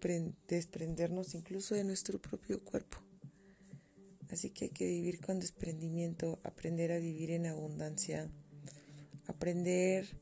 desprendernos 0.47 1.35
incluso 1.35 1.75
de 1.75 1.83
nuestro 1.83 2.19
propio 2.19 2.63
cuerpo. 2.63 2.97
Así 4.29 4.49
que 4.49 4.65
hay 4.65 4.71
que 4.71 4.85
vivir 4.85 5.21
con 5.21 5.39
desprendimiento, 5.39 6.39
aprender 6.43 6.91
a 6.91 6.99
vivir 6.99 7.31
en 7.31 7.45
abundancia, 7.45 8.29
aprender 9.25 10.17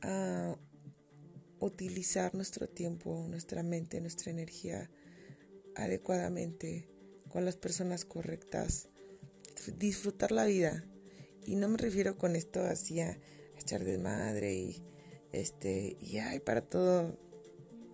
a 0.00 0.56
utilizar 1.64 2.34
nuestro 2.34 2.68
tiempo, 2.68 3.26
nuestra 3.28 3.62
mente, 3.62 4.00
nuestra 4.00 4.30
energía 4.30 4.90
adecuadamente, 5.74 6.88
con 7.28 7.44
las 7.44 7.56
personas 7.56 8.04
correctas, 8.04 8.88
disfrutar 9.78 10.32
la 10.32 10.44
vida. 10.44 10.84
Y 11.44 11.56
no 11.56 11.68
me 11.68 11.78
refiero 11.78 12.16
con 12.16 12.36
esto 12.36 12.62
así 12.62 13.00
a 13.00 13.18
echar 13.58 13.84
de 13.84 13.98
madre 13.98 14.54
y 14.54 14.82
este 15.32 15.96
y 16.00 16.18
ay 16.18 16.38
para 16.38 16.62
todo 16.62 17.18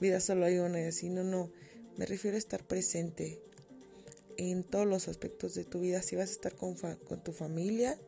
vida 0.00 0.20
solo 0.20 0.46
hay 0.46 0.58
una 0.58 0.80
y 0.80 0.84
así, 0.84 1.10
no, 1.10 1.22
no, 1.22 1.52
me 1.96 2.06
refiero 2.06 2.36
a 2.36 2.38
estar 2.38 2.66
presente 2.66 3.42
en 4.38 4.64
todos 4.64 4.86
los 4.86 5.08
aspectos 5.08 5.54
de 5.54 5.64
tu 5.64 5.80
vida, 5.80 6.00
si 6.00 6.16
vas 6.16 6.30
a 6.30 6.32
estar 6.32 6.56
con, 6.56 6.74
con 6.74 7.22
tu 7.22 7.32
familia, 7.32 8.00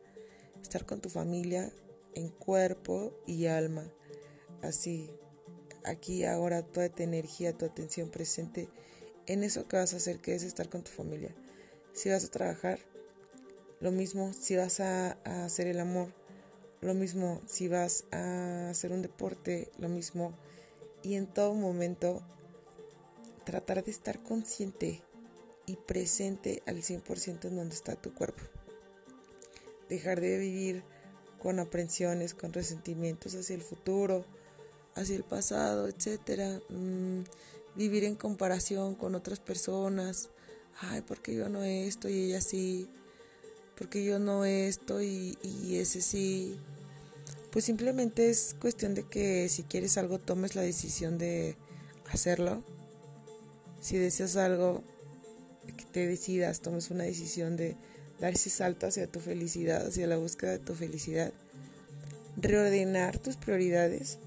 estar 0.61 0.85
con 0.85 0.99
tu 0.99 1.09
familia 1.09 1.71
en 2.15 2.29
cuerpo 2.29 3.15
y 3.27 3.45
alma, 3.45 3.93
así, 4.63 5.11
aquí 5.85 6.25
ahora 6.25 6.61
toda 6.61 6.89
tu 6.89 7.03
energía, 7.03 7.57
tu 7.57 7.65
atención 7.65 8.09
presente 8.09 8.69
en 9.25 9.43
eso 9.43 9.67
que 9.67 9.77
vas 9.77 9.93
a 9.93 9.97
hacer, 9.97 10.19
que 10.19 10.35
es 10.35 10.43
estar 10.43 10.69
con 10.69 10.83
tu 10.83 10.91
familia. 10.91 11.33
Si 11.93 12.09
vas 12.09 12.25
a 12.25 12.31
trabajar, 12.31 12.79
lo 13.79 13.91
mismo 13.91 14.33
si 14.33 14.55
vas 14.55 14.79
a, 14.79 15.17
a, 15.23 15.45
hacer 15.45 15.67
el 15.67 15.79
amor, 15.79 16.07
lo 16.81 16.93
mismo 16.93 17.41
si 17.45 17.67
vas 17.67 18.05
a 18.11 18.69
hacer 18.69 18.91
un 18.91 19.01
deporte, 19.01 19.71
lo 19.77 19.89
mismo 19.89 20.33
y 21.03 21.15
en 21.15 21.27
todo 21.27 21.53
momento 21.53 22.21
tratar 23.45 23.83
de 23.83 23.91
estar 23.91 24.23
consciente 24.23 25.01
y 25.65 25.75
presente 25.75 26.63
al 26.65 26.77
100% 26.77 27.45
en 27.45 27.55
donde 27.55 27.75
está 27.75 27.95
tu 27.95 28.13
cuerpo. 28.13 28.43
Dejar 29.89 30.21
de 30.21 30.37
vivir 30.37 30.83
con 31.39 31.59
aprensiones, 31.59 32.33
con 32.33 32.53
resentimientos 32.53 33.35
hacia 33.35 33.55
el 33.55 33.61
futuro, 33.61 34.25
hacia 34.95 35.15
el 35.15 35.23
pasado, 35.23 35.87
etc. 35.87 36.61
Mm, 36.69 37.21
vivir 37.75 38.03
en 38.03 38.15
comparación 38.15 38.95
con 38.95 39.15
otras 39.15 39.39
personas. 39.39 40.29
Ay, 40.79 41.01
porque 41.01 41.35
yo 41.35 41.49
no 41.49 41.63
esto 41.63 42.09
y 42.09 42.25
ella 42.25 42.41
sí. 42.41 42.89
Porque 43.77 44.03
yo 44.03 44.19
no 44.19 44.45
esto 44.45 45.01
y, 45.01 45.37
y 45.41 45.77
ese 45.77 46.01
sí 46.01 46.59
pues 47.53 47.65
simplemente 47.65 48.31
es 48.31 48.55
cuestión 48.59 48.95
de 48.95 49.03
que 49.03 49.47
si 49.47 49.61
quieres 49.61 49.99
algo 49.99 50.17
tomes 50.17 50.55
la 50.55 50.63
decisión 50.63 51.19
de 51.19 51.55
hacerlo. 52.09 52.63
Si 53.79 53.95
deseas 53.95 54.37
algo, 54.37 54.83
que 55.77 55.85
te 55.85 56.07
decidas, 56.07 56.61
tomes 56.61 56.89
una 56.89 57.03
decisión 57.03 57.55
de 57.55 57.75
dar 58.19 58.33
ese 58.33 58.49
salto 58.49 58.87
hacia 58.87 59.05
tu 59.05 59.19
felicidad, 59.19 59.85
hacia 59.85 60.07
la 60.07 60.17
búsqueda 60.17 60.53
de 60.53 60.59
tu 60.59 60.73
felicidad. 60.73 61.31
Reordenar 62.37 63.19
tus 63.19 63.37
prioridades, 63.37 64.17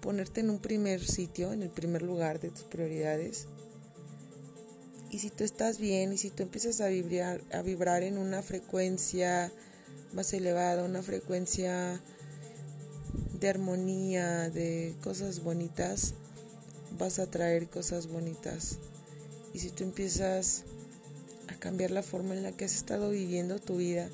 ponerte 0.00 0.40
en 0.40 0.50
un 0.50 0.58
primer 0.58 1.04
sitio, 1.04 1.52
en 1.52 1.62
el 1.62 1.70
primer 1.70 2.02
lugar 2.02 2.40
de 2.40 2.50
tus 2.50 2.64
prioridades. 2.64 3.46
Y 5.10 5.18
si 5.18 5.30
tú 5.30 5.44
estás 5.44 5.78
bien 5.78 6.12
y 6.12 6.18
si 6.18 6.30
tú 6.30 6.42
empiezas 6.42 6.80
a 6.80 6.88
vibrar, 6.88 7.42
a 7.52 7.62
vibrar 7.62 8.02
en 8.02 8.16
una 8.16 8.42
frecuencia 8.42 9.52
más 10.12 10.32
elevada, 10.32 10.84
una 10.84 11.02
frecuencia 11.02 12.00
de 13.40 13.48
armonía, 13.48 14.50
de 14.50 14.94
cosas 15.02 15.42
bonitas, 15.42 16.14
vas 16.98 17.18
a 17.18 17.30
traer 17.30 17.68
cosas 17.68 18.06
bonitas. 18.06 18.78
Y 19.52 19.60
si 19.60 19.70
tú 19.70 19.82
empiezas 19.82 20.64
a 21.48 21.54
cambiar 21.54 21.90
la 21.90 22.02
forma 22.02 22.34
en 22.34 22.42
la 22.42 22.52
que 22.52 22.64
has 22.64 22.74
estado 22.74 23.10
viviendo 23.10 23.58
tu 23.58 23.78
vida 23.78 24.08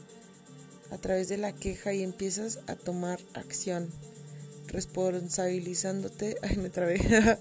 a 0.91 0.99
través 0.99 1.29
de 1.29 1.37
la 1.37 1.53
queja 1.53 1.93
y 1.93 2.03
empiezas 2.03 2.61
a 2.67 2.77
tomar 2.77 3.21
acción, 3.35 3.91
responsabilizándote, 4.69 6.37
ay 6.43 6.57
me 6.57 6.71
trabé, 6.71 7.01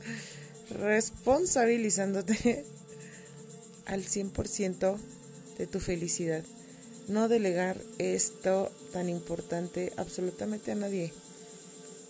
responsabilizándote 0.69 2.65
al 3.85 4.03
100% 4.03 4.97
de 5.57 5.67
tu 5.67 5.79
felicidad 5.79 6.43
no 7.07 7.27
delegar 7.27 7.79
esto 7.99 8.71
tan 8.91 9.09
importante 9.09 9.93
absolutamente 9.97 10.71
a 10.71 10.75
nadie. 10.75 11.13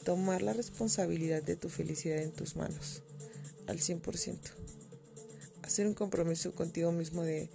Tomar 0.04 0.42
la 0.42 0.54
responsabilidad 0.54 1.44
de 1.44 1.56
tu 1.56 1.68
felicidad 1.70 2.20
en 2.20 2.32
tus 2.32 2.56
manos, 2.56 3.02
al 3.68 3.80
100%. 3.80 4.38
Hacer 5.64 5.88
un 5.88 5.96
compromiso 5.96 6.54
contigo 6.54 6.92
mismo 6.92 7.24
de 7.24 7.50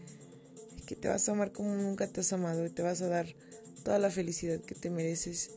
que 0.86 0.96
te 0.96 1.08
vas 1.08 1.28
a 1.28 1.32
amar 1.32 1.52
como 1.52 1.74
nunca 1.76 2.08
te 2.08 2.20
has 2.20 2.32
amado 2.32 2.66
y 2.66 2.70
te 2.70 2.82
vas 2.82 3.00
a 3.02 3.08
dar 3.08 3.26
toda 3.84 3.98
la 3.98 4.10
felicidad 4.10 4.60
que 4.60 4.74
te 4.74 4.90
mereces 4.90 5.50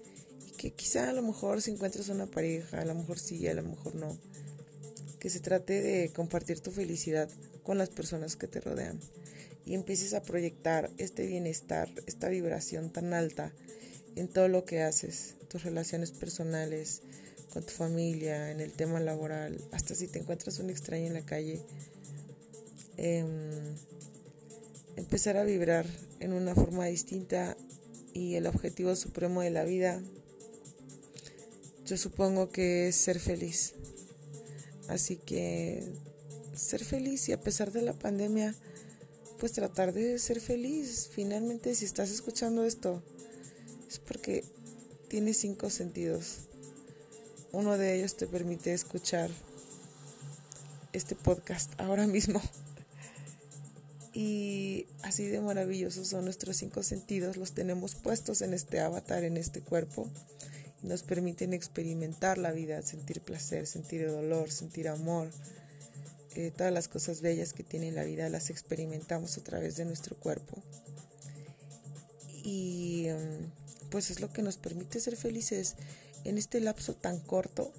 que 0.64 0.72
quizá 0.72 1.10
a 1.10 1.14
lo 1.14 1.22
mejor 1.22 1.62
si 1.62 1.72
encuentras 1.72 2.08
una 2.08 2.26
pareja, 2.26 2.80
a 2.80 2.86
lo 2.86 2.96
mejor 2.96 3.20
sí, 3.20 3.46
a 3.50 3.54
lo 3.54 3.64
mejor 3.64 3.96
no, 3.96 4.18
que 5.20 5.30
se 5.30 5.42
trate 5.42 5.82
de 5.82 6.14
compartir 6.14 6.62
tu 6.62 6.72
felicidad 6.72 7.30
con 7.64 7.78
las 7.78 7.90
personas 7.90 8.38
que 8.38 8.48
te 8.48 8.62
rodean 8.62 8.98
y 9.66 9.74
empieces 9.74 10.14
a 10.14 10.24
proyectar 10.24 10.90
este 10.98 11.28
bienestar, 11.28 11.90
esta 12.06 12.30
vibración 12.30 12.92
tan 12.92 13.14
alta 13.14 13.52
en 14.16 14.30
todo 14.30 14.48
lo 14.48 14.64
que 14.64 14.82
haces, 14.84 15.36
tus 15.50 15.64
relaciones 15.64 16.12
personales, 16.12 17.02
con 17.52 17.66
tu 17.66 17.74
familia, 17.74 18.50
en 18.50 18.62
el 18.62 18.72
tema 18.72 19.02
laboral, 19.02 19.60
hasta 19.74 19.96
si 19.96 20.08
te 20.08 20.20
encuentras 20.20 20.60
un 20.60 20.70
extraño 20.70 21.08
en 21.08 21.14
la 21.14 21.26
calle, 21.26 21.60
em, 22.96 23.76
empezar 24.96 25.36
a 25.36 25.44
vibrar 25.44 25.86
en 26.22 26.32
una 26.32 26.56
forma 26.56 26.86
distinta 26.86 27.58
y 28.14 28.36
el 28.36 28.48
objetivo 28.48 28.96
supremo 28.96 29.42
de 29.42 29.50
la 29.50 29.66
vida, 29.66 30.02
yo 31.86 31.98
supongo 31.98 32.50
que 32.50 32.88
es 32.88 32.96
ser 32.96 33.20
feliz. 33.20 33.74
Así 34.88 35.18
que 35.18 35.84
ser 36.56 36.84
feliz 36.84 37.28
y 37.30 37.34
a 37.34 37.42
pesar 37.42 37.72
de 37.72 37.82
la 37.82 37.94
pandemia, 37.94 38.56
pues 39.40 39.52
tratar 39.52 39.94
de 39.94 40.20
ser 40.20 40.40
feliz. 40.40 41.10
Finalmente, 41.12 41.76
si 41.76 41.86
estás 41.86 42.12
escuchando 42.12 42.64
esto, 42.64 43.02
es 43.90 44.00
porque 44.00 44.44
tienes 45.10 45.38
cinco 45.38 45.70
sentidos. 45.70 46.48
Uno 47.52 47.78
de 47.78 47.96
ellos 47.96 48.16
te 48.16 48.28
permite 48.28 48.74
escuchar 48.74 49.30
este 50.94 51.16
podcast 51.16 51.72
ahora 51.80 52.08
mismo. 52.08 52.42
Y 54.16 54.86
así 55.02 55.26
de 55.26 55.42
maravillosos 55.42 56.08
son 56.08 56.26
nuestros 56.26 56.58
cinco 56.58 56.84
sentidos, 56.84 57.36
los 57.36 57.54
tenemos 57.54 57.96
puestos 57.96 58.44
en 58.44 58.54
este 58.54 58.80
avatar, 58.80 59.24
en 59.24 59.38
este 59.38 59.62
cuerpo, 59.62 60.08
nos 60.84 61.02
permiten 61.04 61.54
experimentar 61.54 62.38
la 62.38 62.52
vida, 62.52 62.82
sentir 62.82 63.22
placer, 63.22 63.66
sentir 63.66 64.10
dolor, 64.10 64.52
sentir 64.52 64.90
amor. 64.90 65.30
Eh, 66.36 66.52
todas 66.56 66.74
las 66.74 66.88
cosas 66.88 67.22
bellas 67.22 67.54
que 67.54 67.64
tiene 67.64 67.92
la 67.92 68.04
vida 68.04 68.28
las 68.30 68.50
experimentamos 68.50 69.38
a 69.38 69.44
través 69.44 69.78
de 69.78 69.86
nuestro 69.86 70.16
cuerpo. 70.18 70.62
Y 72.44 73.06
em, 73.08 73.52
pues 73.90 74.12
es 74.12 74.20
lo 74.20 74.32
que 74.32 74.42
nos 74.42 74.58
permite 74.58 75.00
ser 75.00 75.16
felices 75.16 75.76
en 76.26 76.38
este 76.38 76.60
lapso 76.60 76.96
tan 76.96 77.20
corto, 77.20 77.72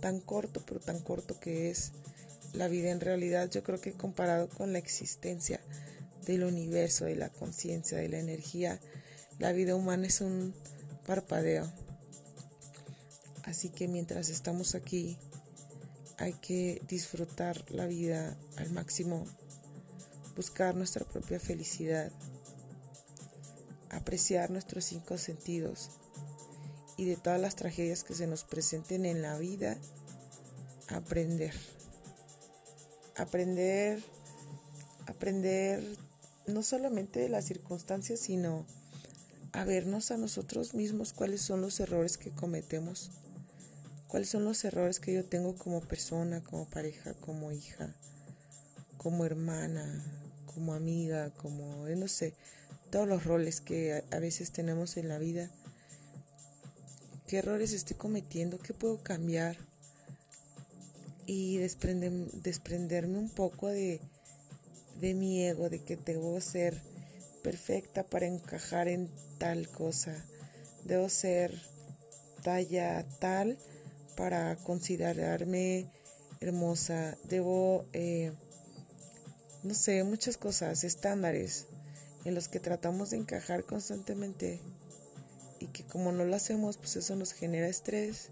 tan 0.00 0.20
corto, 0.20 0.62
pero 0.66 0.80
tan 0.80 1.00
corto 1.00 1.38
que 1.38 1.70
es 1.70 1.92
la 2.54 2.68
vida 2.68 2.90
en 2.90 3.00
realidad, 3.00 3.50
yo 3.50 3.62
creo 3.62 3.80
que 3.80 3.92
comparado 3.92 4.48
con 4.48 4.72
la 4.72 4.78
existencia 4.78 5.60
del 6.24 6.44
universo, 6.44 7.04
de 7.04 7.16
la 7.16 7.28
conciencia, 7.28 7.98
de 7.98 8.08
la 8.08 8.18
energía, 8.18 8.80
la 9.38 9.52
vida 9.52 9.74
humana 9.74 10.06
es 10.06 10.20
un 10.22 10.54
parpadeo. 11.06 11.70
Así 13.46 13.70
que 13.70 13.86
mientras 13.88 14.28
estamos 14.28 14.74
aquí, 14.74 15.16
hay 16.18 16.32
que 16.34 16.82
disfrutar 16.88 17.64
la 17.70 17.86
vida 17.86 18.36
al 18.56 18.70
máximo, 18.72 19.24
buscar 20.34 20.74
nuestra 20.74 21.04
propia 21.04 21.38
felicidad, 21.38 22.10
apreciar 23.90 24.50
nuestros 24.50 24.84
cinco 24.84 25.16
sentidos 25.16 25.90
y 26.96 27.04
de 27.04 27.16
todas 27.16 27.40
las 27.40 27.54
tragedias 27.54 28.02
que 28.02 28.14
se 28.14 28.26
nos 28.26 28.42
presenten 28.44 29.06
en 29.06 29.22
la 29.22 29.38
vida, 29.38 29.78
aprender. 30.88 31.54
Aprender, 33.16 34.02
aprender 35.06 35.82
no 36.46 36.62
solamente 36.62 37.20
de 37.20 37.28
las 37.28 37.44
circunstancias, 37.44 38.20
sino 38.20 38.66
a 39.52 39.64
vernos 39.64 40.10
a 40.10 40.16
nosotros 40.16 40.74
mismos 40.74 41.12
cuáles 41.12 41.40
son 41.40 41.60
los 41.60 41.80
errores 41.80 42.18
que 42.18 42.30
cometemos, 42.30 43.10
cuáles 44.08 44.28
son 44.28 44.44
los 44.44 44.64
errores 44.64 45.00
que 45.00 45.12
yo 45.12 45.24
tengo 45.24 45.54
como 45.56 45.80
persona, 45.80 46.42
como 46.42 46.66
pareja, 46.66 47.14
como 47.14 47.52
hija, 47.52 47.94
como 48.96 49.24
hermana, 49.24 50.04
como 50.54 50.74
amiga, 50.74 51.30
como, 51.34 51.86
no 51.86 52.08
sé, 52.08 52.34
todos 52.90 53.08
los 53.08 53.24
roles 53.24 53.60
que 53.60 54.04
a, 54.10 54.18
veces 54.18 54.52
tenemos 54.52 54.96
en 54.96 55.08
la 55.08 55.18
vida. 55.18 55.50
¿Qué 57.26 57.38
errores 57.38 57.72
estoy 57.72 57.96
cometiendo? 57.96 58.58
¿Qué 58.58 58.72
puedo 58.74 59.02
cambiar? 59.02 59.56
y 61.26 61.58
desprenderme 61.58 63.18
un 63.18 63.28
poco 63.28 63.66
de, 63.66 64.00
de 65.00 65.14
mi 65.14 65.44
ego, 65.44 65.68
de 65.68 65.82
que 65.82 65.96
debo 65.96 66.40
ser 66.40 66.80
perfecta 67.42 68.04
para 68.04 68.26
encajar 68.26 68.88
en 68.88 69.10
tal 69.38 69.68
cosa, 69.68 70.24
debo 70.84 71.08
ser 71.08 71.52
talla 72.42 73.04
tal 73.18 73.58
para 74.16 74.56
considerarme 74.56 75.86
hermosa, 76.40 77.16
debo, 77.24 77.84
eh, 77.92 78.32
no 79.62 79.74
sé, 79.74 80.02
muchas 80.04 80.36
cosas, 80.36 80.84
estándares 80.84 81.66
en 82.24 82.34
los 82.34 82.48
que 82.48 82.58
tratamos 82.58 83.10
de 83.10 83.18
encajar 83.18 83.64
constantemente 83.64 84.60
y 85.60 85.66
que 85.68 85.84
como 85.84 86.12
no 86.12 86.24
lo 86.24 86.34
hacemos, 86.34 86.76
pues 86.76 86.96
eso 86.96 87.16
nos 87.16 87.32
genera 87.32 87.68
estrés. 87.68 88.28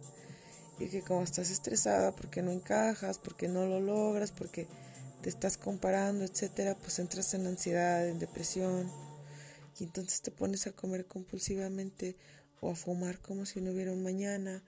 Y 0.79 0.88
que 0.88 1.03
como 1.03 1.23
estás 1.23 1.51
estresada 1.51 2.11
porque 2.16 2.42
no 2.42 2.51
encajas, 2.51 3.18
porque 3.18 3.47
no 3.47 3.66
lo 3.66 3.79
logras, 3.79 4.33
porque 4.33 4.66
te 5.23 5.29
estás 5.29 5.57
comparando, 5.57 6.25
etcétera, 6.25 6.75
pues 6.75 6.99
entras 6.99 7.33
en 7.35 7.47
ansiedad, 7.47 8.09
en 8.09 8.18
depresión. 8.18 8.90
Y 9.79 9.85
entonces 9.85 10.20
te 10.20 10.33
pones 10.33 10.66
a 10.66 10.73
comer 10.73 11.07
compulsivamente 11.07 12.16
o 12.61 12.70
a 12.70 12.75
fumar 12.75 13.20
como 13.20 13.47
si 13.47 13.61
no 13.61 13.70
hubiera 13.70 13.92
un 13.92 14.03
mañana 14.03 14.62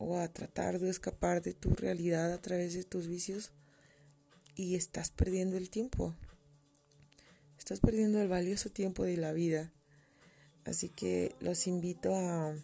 o 0.00 0.18
a 0.18 0.28
tratar 0.28 0.80
de 0.80 0.88
escapar 0.88 1.42
de 1.42 1.52
tu 1.52 1.74
realidad 1.74 2.32
a 2.32 2.40
través 2.40 2.72
de 2.72 2.84
tus 2.84 3.06
vicios 3.06 3.52
y 4.56 4.74
estás 4.74 5.10
perdiendo 5.10 5.58
el 5.58 5.68
tiempo. 5.68 6.16
Estás 7.58 7.80
perdiendo 7.80 8.20
el 8.20 8.28
valioso 8.28 8.70
tiempo 8.70 9.04
de 9.04 9.18
la 9.18 9.32
vida. 9.32 9.72
Así 10.64 10.88
que 10.88 11.34
los 11.40 11.66
invito 11.66 12.14
a 12.14 12.54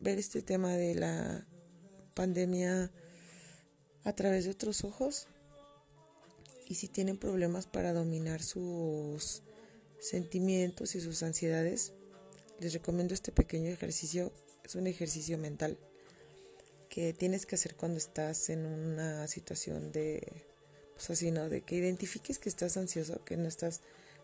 ver 0.00 0.18
este 0.18 0.42
tema 0.42 0.72
de 0.72 0.96
la 0.96 1.46
pandemia 2.14 2.90
a 4.02 4.12
través 4.12 4.44
de 4.44 4.50
otros 4.50 4.82
ojos 4.82 5.28
y 6.66 6.74
si 6.74 6.88
tienen 6.88 7.16
problemas 7.16 7.66
para 7.66 7.92
dominar 7.92 8.42
sus 8.42 9.42
sentimientos 10.00 10.96
y 10.96 11.00
sus 11.00 11.22
ansiedades, 11.22 11.92
les 12.58 12.72
recomiendo 12.72 13.14
este 13.14 13.30
pequeño 13.30 13.70
ejercicio. 13.70 14.32
Es 14.64 14.74
un 14.74 14.88
ejercicio 14.88 15.38
mental 15.38 15.78
que 16.88 17.12
tienes 17.12 17.46
que 17.46 17.56
hacer 17.56 17.74
cuando 17.74 17.98
estás 17.98 18.50
en 18.50 18.66
una 18.66 19.26
situación 19.28 19.92
de, 19.92 20.44
pues 20.94 21.10
así, 21.10 21.30
¿no? 21.30 21.48
De 21.48 21.62
que 21.62 21.76
identifiques 21.76 22.38
que 22.38 22.48
estás 22.48 22.76
ansioso, 22.76 23.24
que 23.24 23.36
no 23.36 23.48
estás 23.48 23.80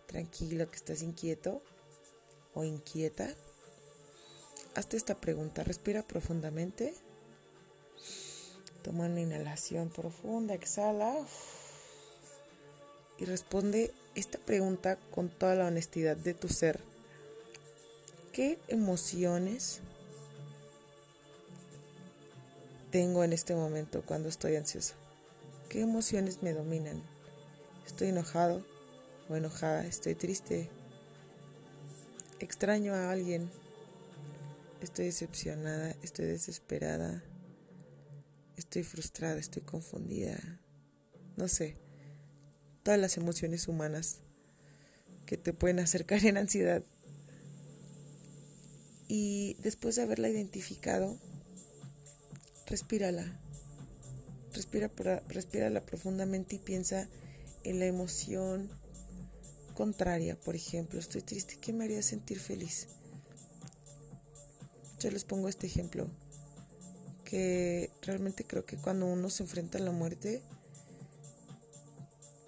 tranquilo, 0.07 0.68
que 0.68 0.77
estás 0.77 1.03
inquieto 1.03 1.62
o 2.55 2.64
inquieta. 2.64 3.29
Hazte 4.74 4.96
esta 4.96 5.20
pregunta, 5.20 5.62
respira 5.62 6.03
profundamente 6.03 6.94
Toma 8.85 9.07
una 9.07 9.22
inhalación 9.22 9.88
profunda, 9.88 10.53
exhala 10.53 11.16
y 13.18 13.24
responde 13.24 13.94
esta 14.14 14.37
pregunta 14.37 14.98
con 15.11 15.31
toda 15.31 15.55
la 15.55 15.68
honestidad 15.68 16.18
de 16.18 16.35
tu 16.35 16.50
ser. 16.50 16.81
¿Qué 18.35 18.59
emociones 18.68 19.81
tengo 22.94 23.24
en 23.24 23.33
este 23.33 23.57
momento 23.57 24.04
cuando 24.07 24.28
estoy 24.28 24.54
ansiosa? 24.54 24.94
¿Qué 25.68 25.80
emociones 25.80 26.44
me 26.44 26.52
dominan? 26.52 27.02
¿Estoy 27.85 28.11
enojado 28.11 28.64
o 29.28 29.35
enojada? 29.35 29.85
¿Estoy 29.85 30.14
triste? 30.14 30.70
¿Extraño 32.38 32.94
a 32.94 33.11
alguien? 33.11 33.50
¿Estoy 34.80 35.07
decepcionada? 35.07 35.96
¿Estoy 36.04 36.26
desesperada? 36.26 37.24
estoy 38.57 38.85
frustrada, 38.85 39.40
estoy 39.40 39.62
confundida, 39.62 40.38
no 41.37 41.48
sé, 41.48 41.74
todas 42.85 43.00
las 43.00 43.16
emociones 43.16 43.66
humanas 43.66 44.20
que 45.26 45.37
te 45.37 45.52
pueden 45.52 45.80
acercar 45.80 46.24
en 46.24 46.37
ansiedad. 46.37 46.85
Y 49.09 49.57
después 49.64 49.96
de 49.96 50.02
haberla 50.02 50.28
identificado, 50.28 51.18
respírala. 52.66 53.24
Respira, 54.53 54.90
respírala 55.29 55.81
profundamente 55.85 56.57
y 56.57 56.59
piensa 56.59 57.09
en 57.64 57.79
la 57.81 57.87
emoción 57.87 58.70
contraria. 59.74 60.38
Por 60.38 60.55
ejemplo, 60.55 60.98
estoy 61.00 61.22
triste, 61.22 61.59
¿qué 61.61 61.72
me 61.72 61.85
haría 61.85 62.03
sentir 62.03 62.38
feliz? 62.38 62.88
Yo 65.00 65.11
les 65.11 65.24
pongo 65.24 65.48
este 65.48 65.66
ejemplo 65.66 66.07
que 67.24 67.90
realmente 68.03 68.44
creo 68.44 68.64
que 68.64 68.77
cuando 68.77 69.07
uno 69.07 69.29
se 69.29 69.42
enfrenta 69.42 69.79
a 69.79 69.83
la 69.83 69.90
muerte, 69.90 70.40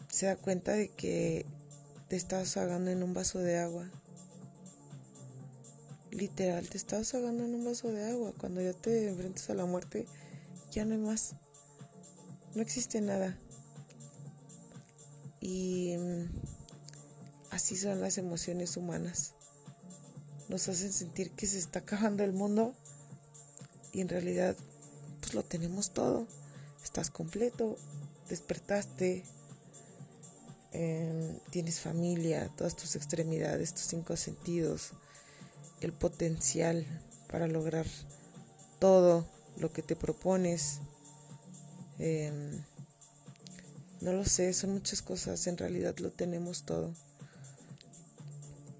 se 0.08 0.26
da 0.26 0.36
cuenta 0.36 0.72
de 0.72 0.88
que 0.88 1.44
te 2.08 2.16
estás 2.16 2.56
ahogando 2.56 2.90
en 2.90 3.02
un 3.02 3.12
vaso 3.12 3.40
de 3.40 3.58
agua 3.58 3.90
literal 6.16 6.68
te 6.68 6.78
estás 6.78 7.14
ahogando 7.14 7.44
en 7.44 7.54
un 7.54 7.64
vaso 7.64 7.88
de 7.88 8.10
agua. 8.10 8.32
Cuando 8.38 8.60
ya 8.60 8.72
te 8.72 9.08
enfrentas 9.08 9.50
a 9.50 9.54
la 9.54 9.66
muerte, 9.66 10.06
ya 10.72 10.84
no 10.84 10.94
hay 10.94 11.00
más. 11.00 11.34
No 12.54 12.62
existe 12.62 13.00
nada. 13.00 13.36
Y 15.40 15.94
mm, 15.96 16.24
así 17.50 17.76
son 17.76 18.00
las 18.00 18.18
emociones 18.18 18.76
humanas. 18.76 19.32
Nos 20.48 20.68
hacen 20.68 20.92
sentir 20.92 21.32
que 21.32 21.46
se 21.46 21.58
está 21.58 21.80
acabando 21.80 22.24
el 22.24 22.32
mundo 22.32 22.74
y 23.92 24.00
en 24.00 24.08
realidad 24.08 24.56
pues 25.20 25.34
lo 25.34 25.42
tenemos 25.44 25.92
todo. 25.92 26.26
Estás 26.82 27.10
completo, 27.10 27.76
despertaste, 28.28 29.24
em, 30.72 31.38
tienes 31.50 31.80
familia, 31.80 32.50
todas 32.56 32.76
tus 32.76 32.96
extremidades, 32.96 33.74
tus 33.74 33.82
cinco 33.82 34.16
sentidos, 34.16 34.92
el 35.80 35.92
potencial 35.92 36.86
para 37.28 37.46
lograr 37.46 37.86
todo 38.78 39.26
lo 39.58 39.72
que 39.72 39.82
te 39.82 39.96
propones. 39.96 40.80
Em, 41.98 42.62
no 44.00 44.12
lo 44.12 44.24
sé, 44.24 44.52
son 44.52 44.72
muchas 44.72 45.02
cosas, 45.02 45.46
en 45.46 45.56
realidad 45.56 45.96
lo 45.98 46.10
tenemos 46.10 46.64
todo. 46.64 46.92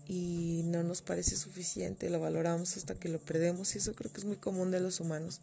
Y 0.09 0.63
no 0.67 0.83
nos 0.83 1.03
parece 1.03 1.37
suficiente, 1.37 2.11
lo 2.11 2.21
valoramos 2.21 2.77
hasta 2.77 2.95
que 2.95 3.09
lo 3.09 3.19
perdemos 3.19 3.75
y 3.75 3.79
eso 3.79 3.95
creo 3.95 4.13
que 4.13 4.19
es 4.19 4.25
muy 4.25 4.37
común 4.37 4.71
de 4.71 4.79
los 4.79 5.01
humanos, 5.01 5.41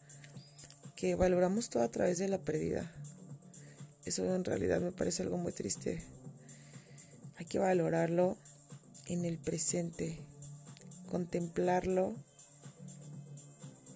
que 0.96 1.16
valoramos 1.16 1.70
todo 1.70 1.84
a 1.84 1.92
través 1.92 2.18
de 2.18 2.30
la 2.30 2.38
pérdida. 2.38 2.90
Eso 4.06 4.24
en 4.36 4.44
realidad 4.44 4.80
me 4.80 4.92
parece 4.92 5.24
algo 5.24 5.38
muy 5.38 5.52
triste. 5.52 6.04
Hay 7.38 7.46
que 7.46 7.60
valorarlo 7.60 8.38
en 9.08 9.26
el 9.26 9.38
presente, 9.38 10.20
contemplarlo 11.14 12.16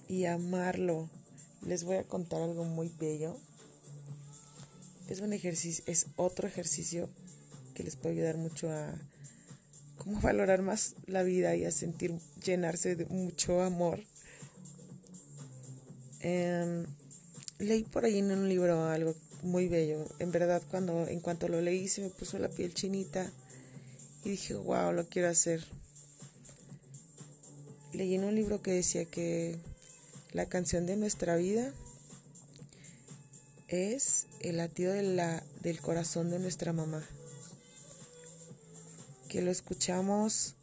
y 0.08 0.26
amarlo. 0.26 1.10
Les 1.66 1.84
voy 1.84 1.96
a 1.96 2.04
contar 2.04 2.44
algo 2.44 2.64
muy 2.64 2.94
bello. 3.00 3.36
Es 5.10 5.22
un 5.22 5.34
ejercicio, 5.34 5.84
es 5.88 6.06
otro 6.16 6.48
ejercicio 6.48 7.10
que 7.74 7.82
les 7.82 7.96
puede 7.96 8.14
ayudar 8.14 8.38
mucho 8.38 8.72
a 8.72 8.94
cómo 9.98 10.22
valorar 10.22 10.62
más 10.62 10.94
la 11.08 11.24
vida 11.24 11.56
y 11.56 11.66
a 11.66 11.72
sentir 11.72 12.14
llenarse 12.46 12.96
de 12.96 13.08
mucho 13.08 13.64
amor. 13.64 14.00
Em, 16.20 16.86
leí 17.58 17.82
por 17.82 18.06
ahí 18.06 18.20
en 18.20 18.32
un 18.32 18.48
libro 18.48 18.86
algo 18.86 19.16
muy 19.42 19.68
bello. 19.68 20.06
En 20.20 20.32
verdad, 20.32 20.62
cuando 20.70 21.08
en 21.08 21.20
cuanto 21.20 21.48
lo 21.48 21.62
leí 21.62 21.88
se 21.88 22.02
me 22.02 22.12
puso 22.12 22.38
la 22.38 22.50
piel 22.50 22.76
chinita 22.76 23.32
y 24.24 24.30
dije, 24.30 24.54
wow, 24.54 24.92
lo 24.92 25.08
quiero 25.08 25.30
hacer. 25.30 25.66
Leí 27.98 28.14
en 28.14 28.26
un 28.26 28.36
libro 28.36 28.62
que 28.62 28.70
decía 28.70 29.06
que 29.06 29.58
la 30.32 30.46
canción 30.46 30.86
de 30.86 30.96
nuestra 30.98 31.36
vida 31.36 31.74
es 33.70 34.28
el 34.40 34.58
latido 34.58 34.94
de 34.94 35.02
la, 35.02 35.42
del 35.64 35.82
corazón 35.82 36.30
de 36.30 36.38
nuestra 36.38 36.74
mamá. 36.74 37.04
Que 39.30 39.42
lo 39.42 39.50
escuchamos 39.50 40.54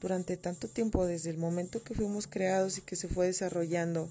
durante 0.00 0.38
tanto 0.38 0.68
tiempo, 0.68 1.04
desde 1.04 1.28
el 1.28 1.36
momento 1.36 1.82
que 1.82 1.92
fuimos 1.92 2.26
creados 2.26 2.78
y 2.78 2.80
que 2.80 2.96
se 2.96 3.08
fue 3.08 3.26
desarrollando 3.26 4.08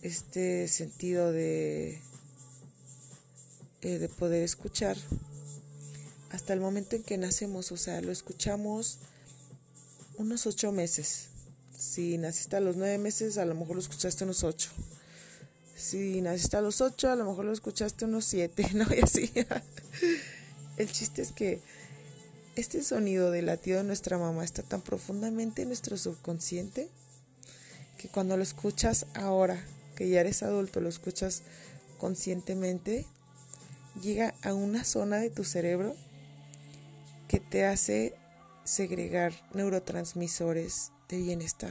este 0.00 0.66
sentido 0.66 1.30
de, 1.30 2.00
eh, 3.82 3.98
de 3.98 4.08
poder 4.08 4.42
escuchar 4.42 4.96
hasta 6.30 6.54
el 6.54 6.60
momento 6.60 6.96
en 6.96 7.02
que 7.02 7.18
nacemos, 7.18 7.70
o 7.70 7.76
sea, 7.76 8.00
lo 8.00 8.12
escuchamos 8.12 8.98
unos 10.18 10.46
ocho 10.46 10.72
meses. 10.72 11.28
Si 11.76 12.18
naciste 12.18 12.56
a 12.56 12.60
los 12.60 12.76
nueve 12.76 12.98
meses, 12.98 13.38
a 13.38 13.44
lo 13.44 13.54
mejor 13.54 13.76
lo 13.76 13.80
escuchaste 13.80 14.24
unos 14.24 14.44
ocho. 14.44 14.70
Si 15.76 16.20
naciste 16.20 16.56
a 16.56 16.60
los 16.60 16.80
ocho, 16.80 17.10
a 17.10 17.16
lo 17.16 17.24
mejor 17.24 17.44
lo 17.44 17.52
escuchaste 17.52 18.04
unos 18.04 18.24
siete, 18.24 18.68
¿no? 18.74 18.86
Y 18.94 19.00
así. 19.00 19.32
El 20.76 20.90
chiste 20.90 21.22
es 21.22 21.32
que 21.32 21.60
este 22.56 22.82
sonido 22.82 23.30
del 23.30 23.46
latido 23.46 23.78
de 23.78 23.84
nuestra 23.84 24.18
mamá 24.18 24.44
está 24.44 24.62
tan 24.62 24.80
profundamente 24.80 25.62
en 25.62 25.68
nuestro 25.68 25.96
subconsciente 25.96 26.88
que 27.96 28.08
cuando 28.08 28.36
lo 28.36 28.42
escuchas 28.42 29.06
ahora, 29.14 29.64
que 29.94 30.08
ya 30.08 30.20
eres 30.20 30.42
adulto, 30.42 30.80
lo 30.80 30.88
escuchas 30.88 31.42
conscientemente, 31.98 33.06
llega 34.00 34.34
a 34.42 34.54
una 34.54 34.84
zona 34.84 35.18
de 35.18 35.30
tu 35.30 35.44
cerebro 35.44 35.94
que 37.26 37.40
te 37.40 37.64
hace 37.64 38.14
segregar 38.68 39.32
neurotransmisores 39.54 40.92
de 41.08 41.16
bienestar. 41.16 41.70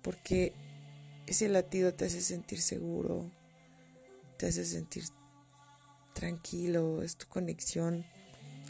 Porque 0.00 0.52
ese 1.26 1.48
latido 1.48 1.92
te 1.94 2.04
hace 2.04 2.20
sentir 2.20 2.62
seguro, 2.62 3.28
te 4.36 4.46
hace 4.46 4.64
sentir 4.64 5.02
tranquilo, 6.14 7.02
es 7.02 7.16
tu 7.16 7.26
conexión 7.26 8.04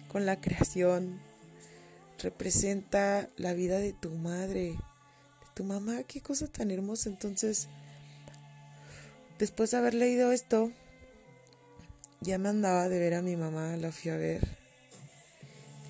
con 0.08 0.24
la 0.24 0.40
creación, 0.40 1.20
representa 2.18 3.28
la 3.36 3.52
vida 3.52 3.78
de 3.78 3.92
tu 3.92 4.12
madre, 4.12 4.70
de 4.70 5.46
tu 5.54 5.62
mamá, 5.62 6.04
qué 6.04 6.22
cosa 6.22 6.46
tan 6.46 6.70
hermosa. 6.70 7.10
Entonces, 7.10 7.68
después 9.38 9.72
de 9.72 9.76
haber 9.76 9.92
leído 9.92 10.32
esto, 10.32 10.72
ya 12.22 12.38
me 12.38 12.48
andaba 12.48 12.88
de 12.88 12.98
ver 12.98 13.12
a 13.12 13.20
mi 13.20 13.36
mamá, 13.36 13.76
la 13.76 13.92
fui 13.92 14.10
a 14.10 14.16
ver. 14.16 14.65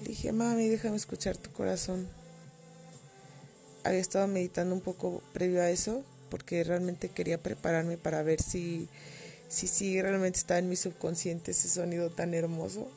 Dije, 0.03 0.33
mami, 0.33 0.69
déjame 0.69 0.97
escuchar 0.97 1.37
tu 1.37 1.51
corazón 1.53 2.09
había 3.87 4.01
estado 4.01 4.27
meditando 4.27 4.75
un 4.75 4.81
poco 4.81 5.23
previo 5.33 5.63
a 5.63 5.71
eso, 5.71 6.03
porque 6.29 6.65
realmente 6.65 7.09
quería 7.09 7.39
prepararme 7.39 7.97
para 7.97 8.23
ver 8.23 8.43
si, 8.43 8.89
si, 9.49 9.69
si 9.69 10.01
realmente 10.03 10.39
está 10.39 10.59
en 10.59 10.69
mi 10.69 10.77
subconsciente 10.77 11.53
ese 11.53 11.69
sonido 11.69 12.11
tan 12.11 12.35
hermoso. 12.35 12.89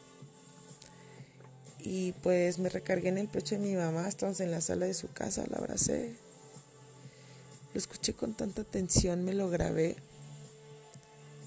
Y 1.79 2.13
pues 2.23 2.59
me 2.59 2.69
recargué 2.69 3.09
en 3.09 3.19
el 3.19 3.27
pecho 3.27 3.55
de 3.55 3.62
mi 3.62 3.75
mamá, 3.75 4.07
estábamos 4.07 4.39
en 4.41 4.51
la 4.51 4.62
sala 4.62 4.85
de 4.85 4.93
su 4.93 5.12
casa, 5.13 5.45
la 5.49 5.57
abracé. 5.57 6.15
Lo 7.73 7.77
escuché 7.77 8.13
con 8.13 8.33
tanta 8.33 8.63
atención, 8.63 9.23
me 9.23 9.33
lo 9.33 9.49
grabé. 9.49 9.95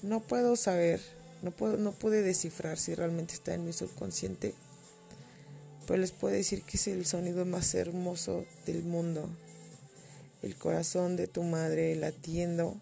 No 0.01 0.21
puedo 0.21 0.55
saber, 0.55 1.01
no, 1.41 1.51
puedo, 1.51 1.77
no 1.77 1.91
pude 1.91 2.21
descifrar 2.21 2.79
si 2.79 2.95
realmente 2.95 3.33
está 3.33 3.53
en 3.53 3.65
mi 3.65 3.73
subconsciente 3.73 4.55
pues 5.85 5.99
les 5.99 6.11
puedo 6.11 6.33
decir 6.33 6.63
que 6.63 6.77
es 6.77 6.87
el 6.87 7.05
sonido 7.05 7.45
más 7.45 7.73
hermoso 7.75 8.45
del 8.65 8.83
mundo. 8.83 9.29
El 10.41 10.55
corazón 10.55 11.15
de 11.15 11.27
tu 11.27 11.43
madre 11.43 11.95
latiendo 11.95 12.75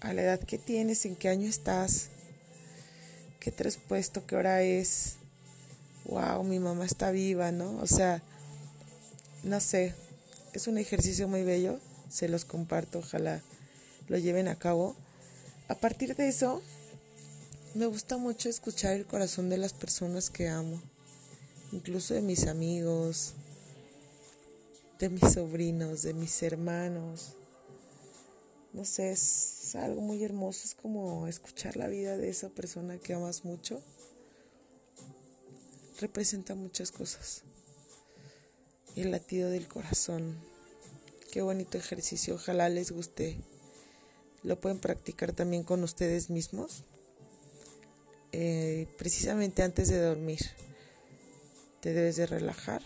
a 0.00 0.12
la 0.12 0.22
edad 0.22 0.40
que 0.40 0.58
tienes, 0.58 1.04
en 1.04 1.16
qué 1.16 1.28
año 1.28 1.48
estás, 1.48 2.08
qué 3.40 3.52
has 3.66 3.76
puesto, 3.76 4.26
qué 4.26 4.36
hora 4.36 4.62
es. 4.62 5.16
Wow, 6.04 6.44
mi 6.44 6.60
mamá 6.60 6.84
está 6.84 7.10
viva, 7.10 7.50
¿no? 7.50 7.78
O 7.78 7.86
sea, 7.86 8.22
no 9.42 9.60
sé, 9.60 9.94
es 10.52 10.68
un 10.68 10.78
ejercicio 10.78 11.26
muy 11.26 11.42
bello, 11.42 11.80
se 12.08 12.28
los 12.28 12.44
comparto, 12.44 13.00
ojalá 13.00 13.42
lo 14.08 14.18
lleven 14.18 14.48
a 14.48 14.56
cabo. 14.56 14.94
A 15.68 15.74
partir 15.74 16.14
de 16.14 16.28
eso, 16.28 16.62
me 17.74 17.86
gusta 17.86 18.16
mucho 18.16 18.48
escuchar 18.48 18.94
el 18.94 19.06
corazón 19.06 19.48
de 19.48 19.58
las 19.58 19.72
personas 19.72 20.30
que 20.30 20.48
amo 20.48 20.80
incluso 21.72 22.14
de 22.14 22.22
mis 22.22 22.46
amigos, 22.46 23.34
de 24.98 25.08
mis 25.08 25.32
sobrinos, 25.32 26.02
de 26.02 26.14
mis 26.14 26.42
hermanos. 26.42 27.34
No 28.72 28.84
sé, 28.84 29.10
es 29.12 29.74
algo 29.74 30.00
muy 30.00 30.22
hermoso, 30.22 30.60
es 30.64 30.74
como 30.74 31.26
escuchar 31.28 31.76
la 31.76 31.88
vida 31.88 32.16
de 32.16 32.28
esa 32.28 32.48
persona 32.50 32.98
que 32.98 33.14
amas 33.14 33.44
mucho. 33.44 33.80
Representa 36.00 36.54
muchas 36.54 36.92
cosas. 36.92 37.42
El 38.96 39.10
latido 39.10 39.50
del 39.50 39.66
corazón. 39.66 40.36
Qué 41.32 41.42
bonito 41.42 41.78
ejercicio, 41.78 42.34
ojalá 42.34 42.68
les 42.68 42.90
guste. 42.90 43.38
Lo 44.42 44.60
pueden 44.60 44.78
practicar 44.78 45.32
también 45.32 45.64
con 45.64 45.82
ustedes 45.82 46.30
mismos, 46.30 46.84
eh, 48.32 48.86
precisamente 48.96 49.62
antes 49.62 49.88
de 49.88 50.00
dormir 50.00 50.40
te 51.80 51.92
debes 51.92 52.16
de 52.16 52.26
relajar. 52.26 52.82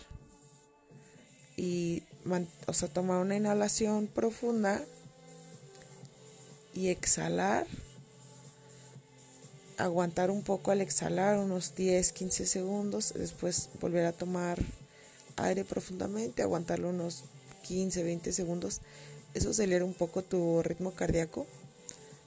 Y 1.57 2.03
o 2.67 2.73
sea, 2.73 2.89
tomar 2.89 3.19
una 3.19 3.37
inhalación 3.37 4.07
profunda 4.07 4.83
y 6.75 6.89
exhalar, 6.89 7.67
aguantar 9.79 10.31
un 10.31 10.43
poco 10.43 10.71
al 10.71 10.81
exhalar, 10.81 11.39
unos 11.39 11.75
10, 11.75 12.13
15 12.13 12.47
segundos, 12.47 13.15
después 13.15 13.71
volver 13.81 14.07
a 14.07 14.13
tomar 14.13 14.59
aire 15.37 15.65
profundamente, 15.65 16.43
aguantarlo 16.43 16.91
unos 16.91 17.25
15, 17.63 18.03
20 18.05 18.33
segundos, 18.33 18.81
eso 19.35 19.51
acelera 19.51 19.85
un 19.85 19.95
poco 19.95 20.23
tu 20.23 20.63
ritmo 20.63 20.93
cardíaco. 20.93 21.47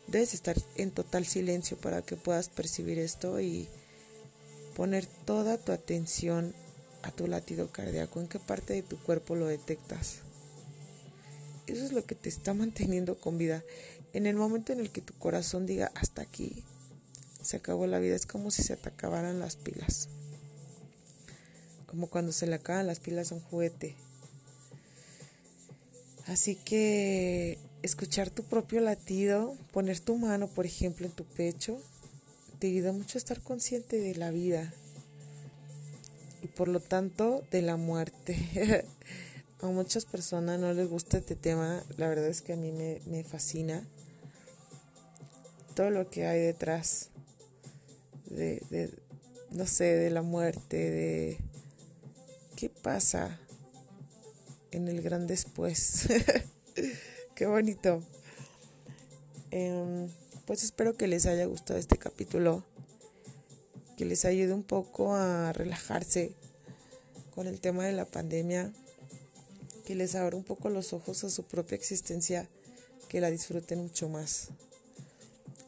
Debes 0.08 0.34
estar 0.34 0.58
en 0.76 0.92
total 0.92 1.26
silencio 1.26 1.78
para 1.78 2.02
que 2.02 2.18
puedas 2.18 2.50
percibir 2.50 3.00
esto 3.00 3.40
y 3.40 3.68
poner 4.76 5.06
toda 5.06 5.58
tu 5.58 5.72
atención 5.72 6.54
a 7.02 7.12
tu 7.12 7.28
latido 7.28 7.72
cardíaco, 7.72 8.22
en 8.22 8.28
qué 8.28 8.40
parte 8.40 8.74
de 8.74 8.84
tu 8.84 8.98
cuerpo 8.98 9.36
lo 9.36 9.48
detectas. 9.48 10.20
Eso 11.68 11.86
es 11.86 11.92
lo 11.92 12.06
que 12.06 12.16
te 12.16 12.30
está 12.30 12.54
manteniendo 12.54 13.18
con 13.18 13.38
vida. 13.38 13.64
En 14.14 14.26
el 14.26 14.36
momento 14.36 14.74
en 14.74 14.80
el 14.80 14.92
que 14.92 15.02
tu 15.02 15.14
corazón 15.16 15.66
diga 15.66 15.92
hasta 15.96 16.22
aquí, 16.22 16.64
se 17.42 17.58
acabó 17.58 17.88
la 17.88 18.00
vida, 18.00 18.16
es 18.16 18.26
como 18.26 18.52
si 18.52 18.64
se 18.64 18.78
te 18.78 18.90
acabaran 18.90 19.40
las 19.40 19.56
pilas. 19.58 20.08
Como 21.88 22.08
cuando 22.08 22.32
se 22.32 22.48
le 22.48 22.56
acaban 22.56 22.88
las 22.88 23.00
pilas 23.00 23.32
a 23.32 23.36
un 23.36 23.42
juguete. 23.42 23.96
Así 26.26 26.56
que 26.56 27.60
escuchar 27.82 28.30
tu 28.30 28.44
propio 28.44 28.80
latido, 28.80 29.56
poner 29.72 30.00
tu 30.00 30.18
mano, 30.18 30.48
por 30.48 30.66
ejemplo, 30.66 31.06
en 31.06 31.12
tu 31.12 31.26
pecho, 31.26 31.82
te 32.64 32.70
ayuda 32.70 32.94
mucho 32.94 33.18
estar 33.18 33.42
consciente 33.42 34.00
de 34.00 34.16
la 34.16 34.32
vida 34.32 34.74
y 36.42 36.48
por 36.48 36.70
lo 36.70 36.80
tanto 36.80 37.44
de 37.52 37.62
la 37.62 37.76
muerte. 37.76 38.86
a 39.62 39.66
muchas 39.66 40.06
personas 40.06 40.62
no 40.62 40.72
les 40.72 40.88
gusta 40.88 41.18
este 41.18 41.36
tema, 41.36 41.84
la 41.98 42.08
verdad 42.08 42.28
es 42.28 42.42
que 42.42 42.54
a 42.54 42.56
mí 42.56 42.72
me, 42.72 43.24
fascina 43.26 43.86
todo 45.76 45.90
lo 45.90 46.10
que 46.10 46.26
hay 46.26 46.40
detrás 46.40 47.10
de, 48.28 48.64
de, 48.70 48.90
no 49.52 49.68
sé, 49.68 49.84
de 49.84 50.10
la 50.10 50.22
muerte, 50.22 50.78
de 50.90 51.38
qué 52.56 52.70
pasa 52.70 53.42
en 54.72 54.88
el 54.88 55.02
gran 55.02 55.28
después. 55.28 56.08
qué 57.36 57.46
bonito. 57.46 58.02
Em, 59.52 60.08
pues 60.46 60.64
espero 60.64 60.96
que 60.98 61.08
les 61.08 61.26
haya 61.26 61.46
gustado 61.46 61.80
este 61.80 61.98
capítulo, 61.98 62.64
que 63.98 64.06
les 64.06 64.26
ayude 64.26 64.54
un 64.54 64.64
poco 64.64 65.16
a 65.16 65.54
relajarse 65.54 66.34
con 67.34 67.48
el 67.48 67.60
tema 67.60 67.86
de 67.86 67.94
la 67.94 68.06
pandemia, 68.06 68.72
que 69.86 69.96
les 69.96 70.16
abra 70.16 70.36
un 70.36 70.44
poco 70.44 70.70
los 70.70 70.94
ojos 70.94 71.24
a 71.24 71.30
su 71.30 71.44
propia 71.44 71.76
existencia, 71.76 72.50
que 73.08 73.22
la 73.22 73.30
disfruten 73.30 73.80
mucho 73.80 74.10
más. 74.10 74.50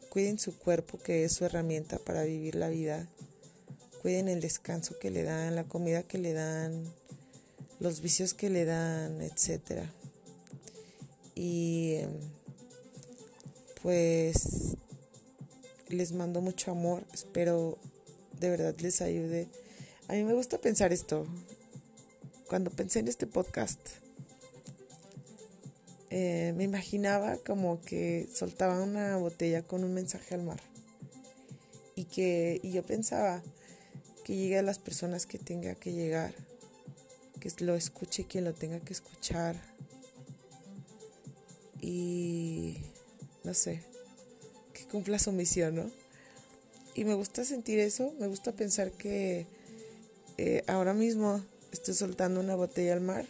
Cuiden 0.09 0.39
su 0.39 0.57
cuerpo, 0.57 0.97
que 0.97 1.25
es 1.25 1.33
su 1.33 1.45
herramienta 1.45 1.99
para 1.99 2.23
vivir 2.23 2.55
la 2.55 2.69
vida. 2.69 3.09
Cuiden 4.01 4.27
el 4.27 4.41
descanso 4.41 4.97
que 4.99 5.11
le 5.11 5.23
dan, 5.23 5.55
la 5.55 5.65
comida 5.65 6.03
que 6.03 6.17
le 6.17 6.33
dan, 6.33 6.93
los 7.79 8.01
vicios 8.01 8.33
que 8.33 8.49
le 8.49 8.65
dan, 8.65 9.21
etc. 9.21 9.89
Y 11.33 11.95
em, 11.95 12.11
pues 13.85 14.77
les 15.89 16.11
mando 16.11 16.41
mucho 16.41 16.71
amor, 16.71 17.05
espero 17.13 17.77
de 18.39 18.49
verdad 18.49 18.75
les 18.79 18.99
ayude. 19.03 19.47
A 20.07 20.13
mí 20.13 20.23
me 20.23 20.33
gusta 20.33 20.57
pensar 20.57 20.91
esto. 20.91 21.27
Cuando 22.47 22.71
pensé 22.71 22.97
en 22.97 23.09
este 23.09 23.27
podcast, 23.27 23.79
eh, 26.09 26.55
me 26.57 26.63
imaginaba 26.63 27.37
como 27.37 27.79
que 27.81 28.27
soltaba 28.33 28.81
una 28.81 29.17
botella 29.17 29.61
con 29.61 29.83
un 29.83 29.93
mensaje 29.93 30.33
al 30.33 30.41
mar. 30.41 30.61
Y 31.93 32.05
que 32.05 32.59
y 32.63 32.71
yo 32.71 32.81
pensaba 32.81 33.43
que 34.23 34.35
llegue 34.35 34.57
a 34.57 34.63
las 34.63 34.79
personas 34.79 35.27
que 35.27 35.37
tenga 35.37 35.75
que 35.75 35.93
llegar, 35.93 36.33
que 37.39 37.51
lo 37.63 37.75
escuche 37.75 38.25
quien 38.25 38.45
lo 38.45 38.55
tenga 38.55 38.79
que 38.79 38.93
escuchar. 38.93 39.55
Y 41.79 42.79
no 43.45 43.53
sé, 43.53 43.83
que 44.73 44.85
cumpla 44.85 45.19
su 45.19 45.31
misión, 45.31 45.75
¿no? 45.75 45.91
Y 46.95 47.05
me 47.05 47.13
gusta 47.13 47.45
sentir 47.45 47.79
eso, 47.79 48.13
me 48.19 48.27
gusta 48.27 48.53
pensar 48.53 48.91
que 48.91 49.47
eh, 50.37 50.63
ahora 50.67 50.93
mismo 50.93 51.43
estoy 51.71 51.93
soltando 51.93 52.39
una 52.39 52.55
botella 52.55 52.93
al 52.93 53.01
mar 53.01 53.25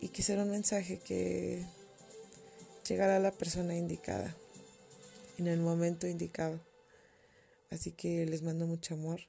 y 0.00 0.08
que 0.08 0.22
será 0.22 0.42
un 0.42 0.50
mensaje 0.50 0.98
que 0.98 1.64
llegará 2.86 3.16
a 3.16 3.20
la 3.20 3.32
persona 3.32 3.76
indicada, 3.76 4.36
en 5.38 5.46
el 5.46 5.60
momento 5.60 6.06
indicado. 6.06 6.60
Así 7.70 7.92
que 7.92 8.26
les 8.26 8.42
mando 8.42 8.66
mucho 8.66 8.94
amor 8.94 9.20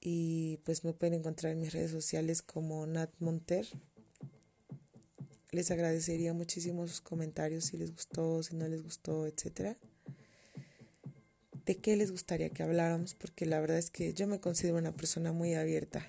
y 0.00 0.58
pues 0.64 0.84
me 0.84 0.92
pueden 0.92 1.14
encontrar 1.14 1.52
en 1.52 1.60
mis 1.60 1.72
redes 1.72 1.90
sociales 1.90 2.42
como 2.42 2.86
Nat 2.86 3.10
Monter 3.20 3.66
les 5.52 5.70
agradecería 5.70 6.32
muchísimo 6.32 6.86
sus 6.86 7.00
comentarios 7.00 7.64
si 7.64 7.76
les 7.76 7.92
gustó, 7.92 8.42
si 8.42 8.56
no 8.56 8.68
les 8.68 8.82
gustó, 8.82 9.26
etcétera. 9.26 9.76
De 11.66 11.76
qué 11.76 11.96
les 11.96 12.10
gustaría 12.10 12.50
que 12.50 12.62
habláramos, 12.62 13.14
porque 13.14 13.46
la 13.46 13.60
verdad 13.60 13.78
es 13.78 13.90
que 13.90 14.12
yo 14.14 14.26
me 14.26 14.40
considero 14.40 14.78
una 14.78 14.92
persona 14.92 15.32
muy 15.32 15.54
abierta 15.54 16.06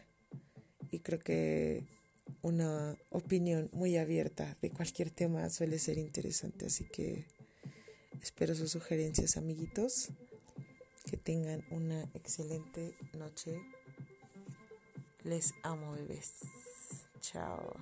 y 0.92 1.00
creo 1.00 1.20
que 1.20 1.86
una 2.42 2.98
opinión 3.10 3.70
muy 3.72 3.98
abierta 3.98 4.58
de 4.62 4.70
cualquier 4.72 5.10
tema 5.10 5.50
suele 5.50 5.80
ser 5.80 5.98
interesante, 5.98 6.68
así 6.68 6.86
que 6.86 7.26
espero 8.22 8.56
sus 8.56 8.72
sugerencias, 8.72 9.38
amiguitos. 9.38 10.10
Que 11.10 11.18
tengan 11.18 11.66
una 11.72 12.04
excelente 12.14 12.94
noche. 13.18 13.60
Les 15.24 15.52
amo, 15.64 15.94
bebés. 15.94 16.36
Chao. 17.20 17.76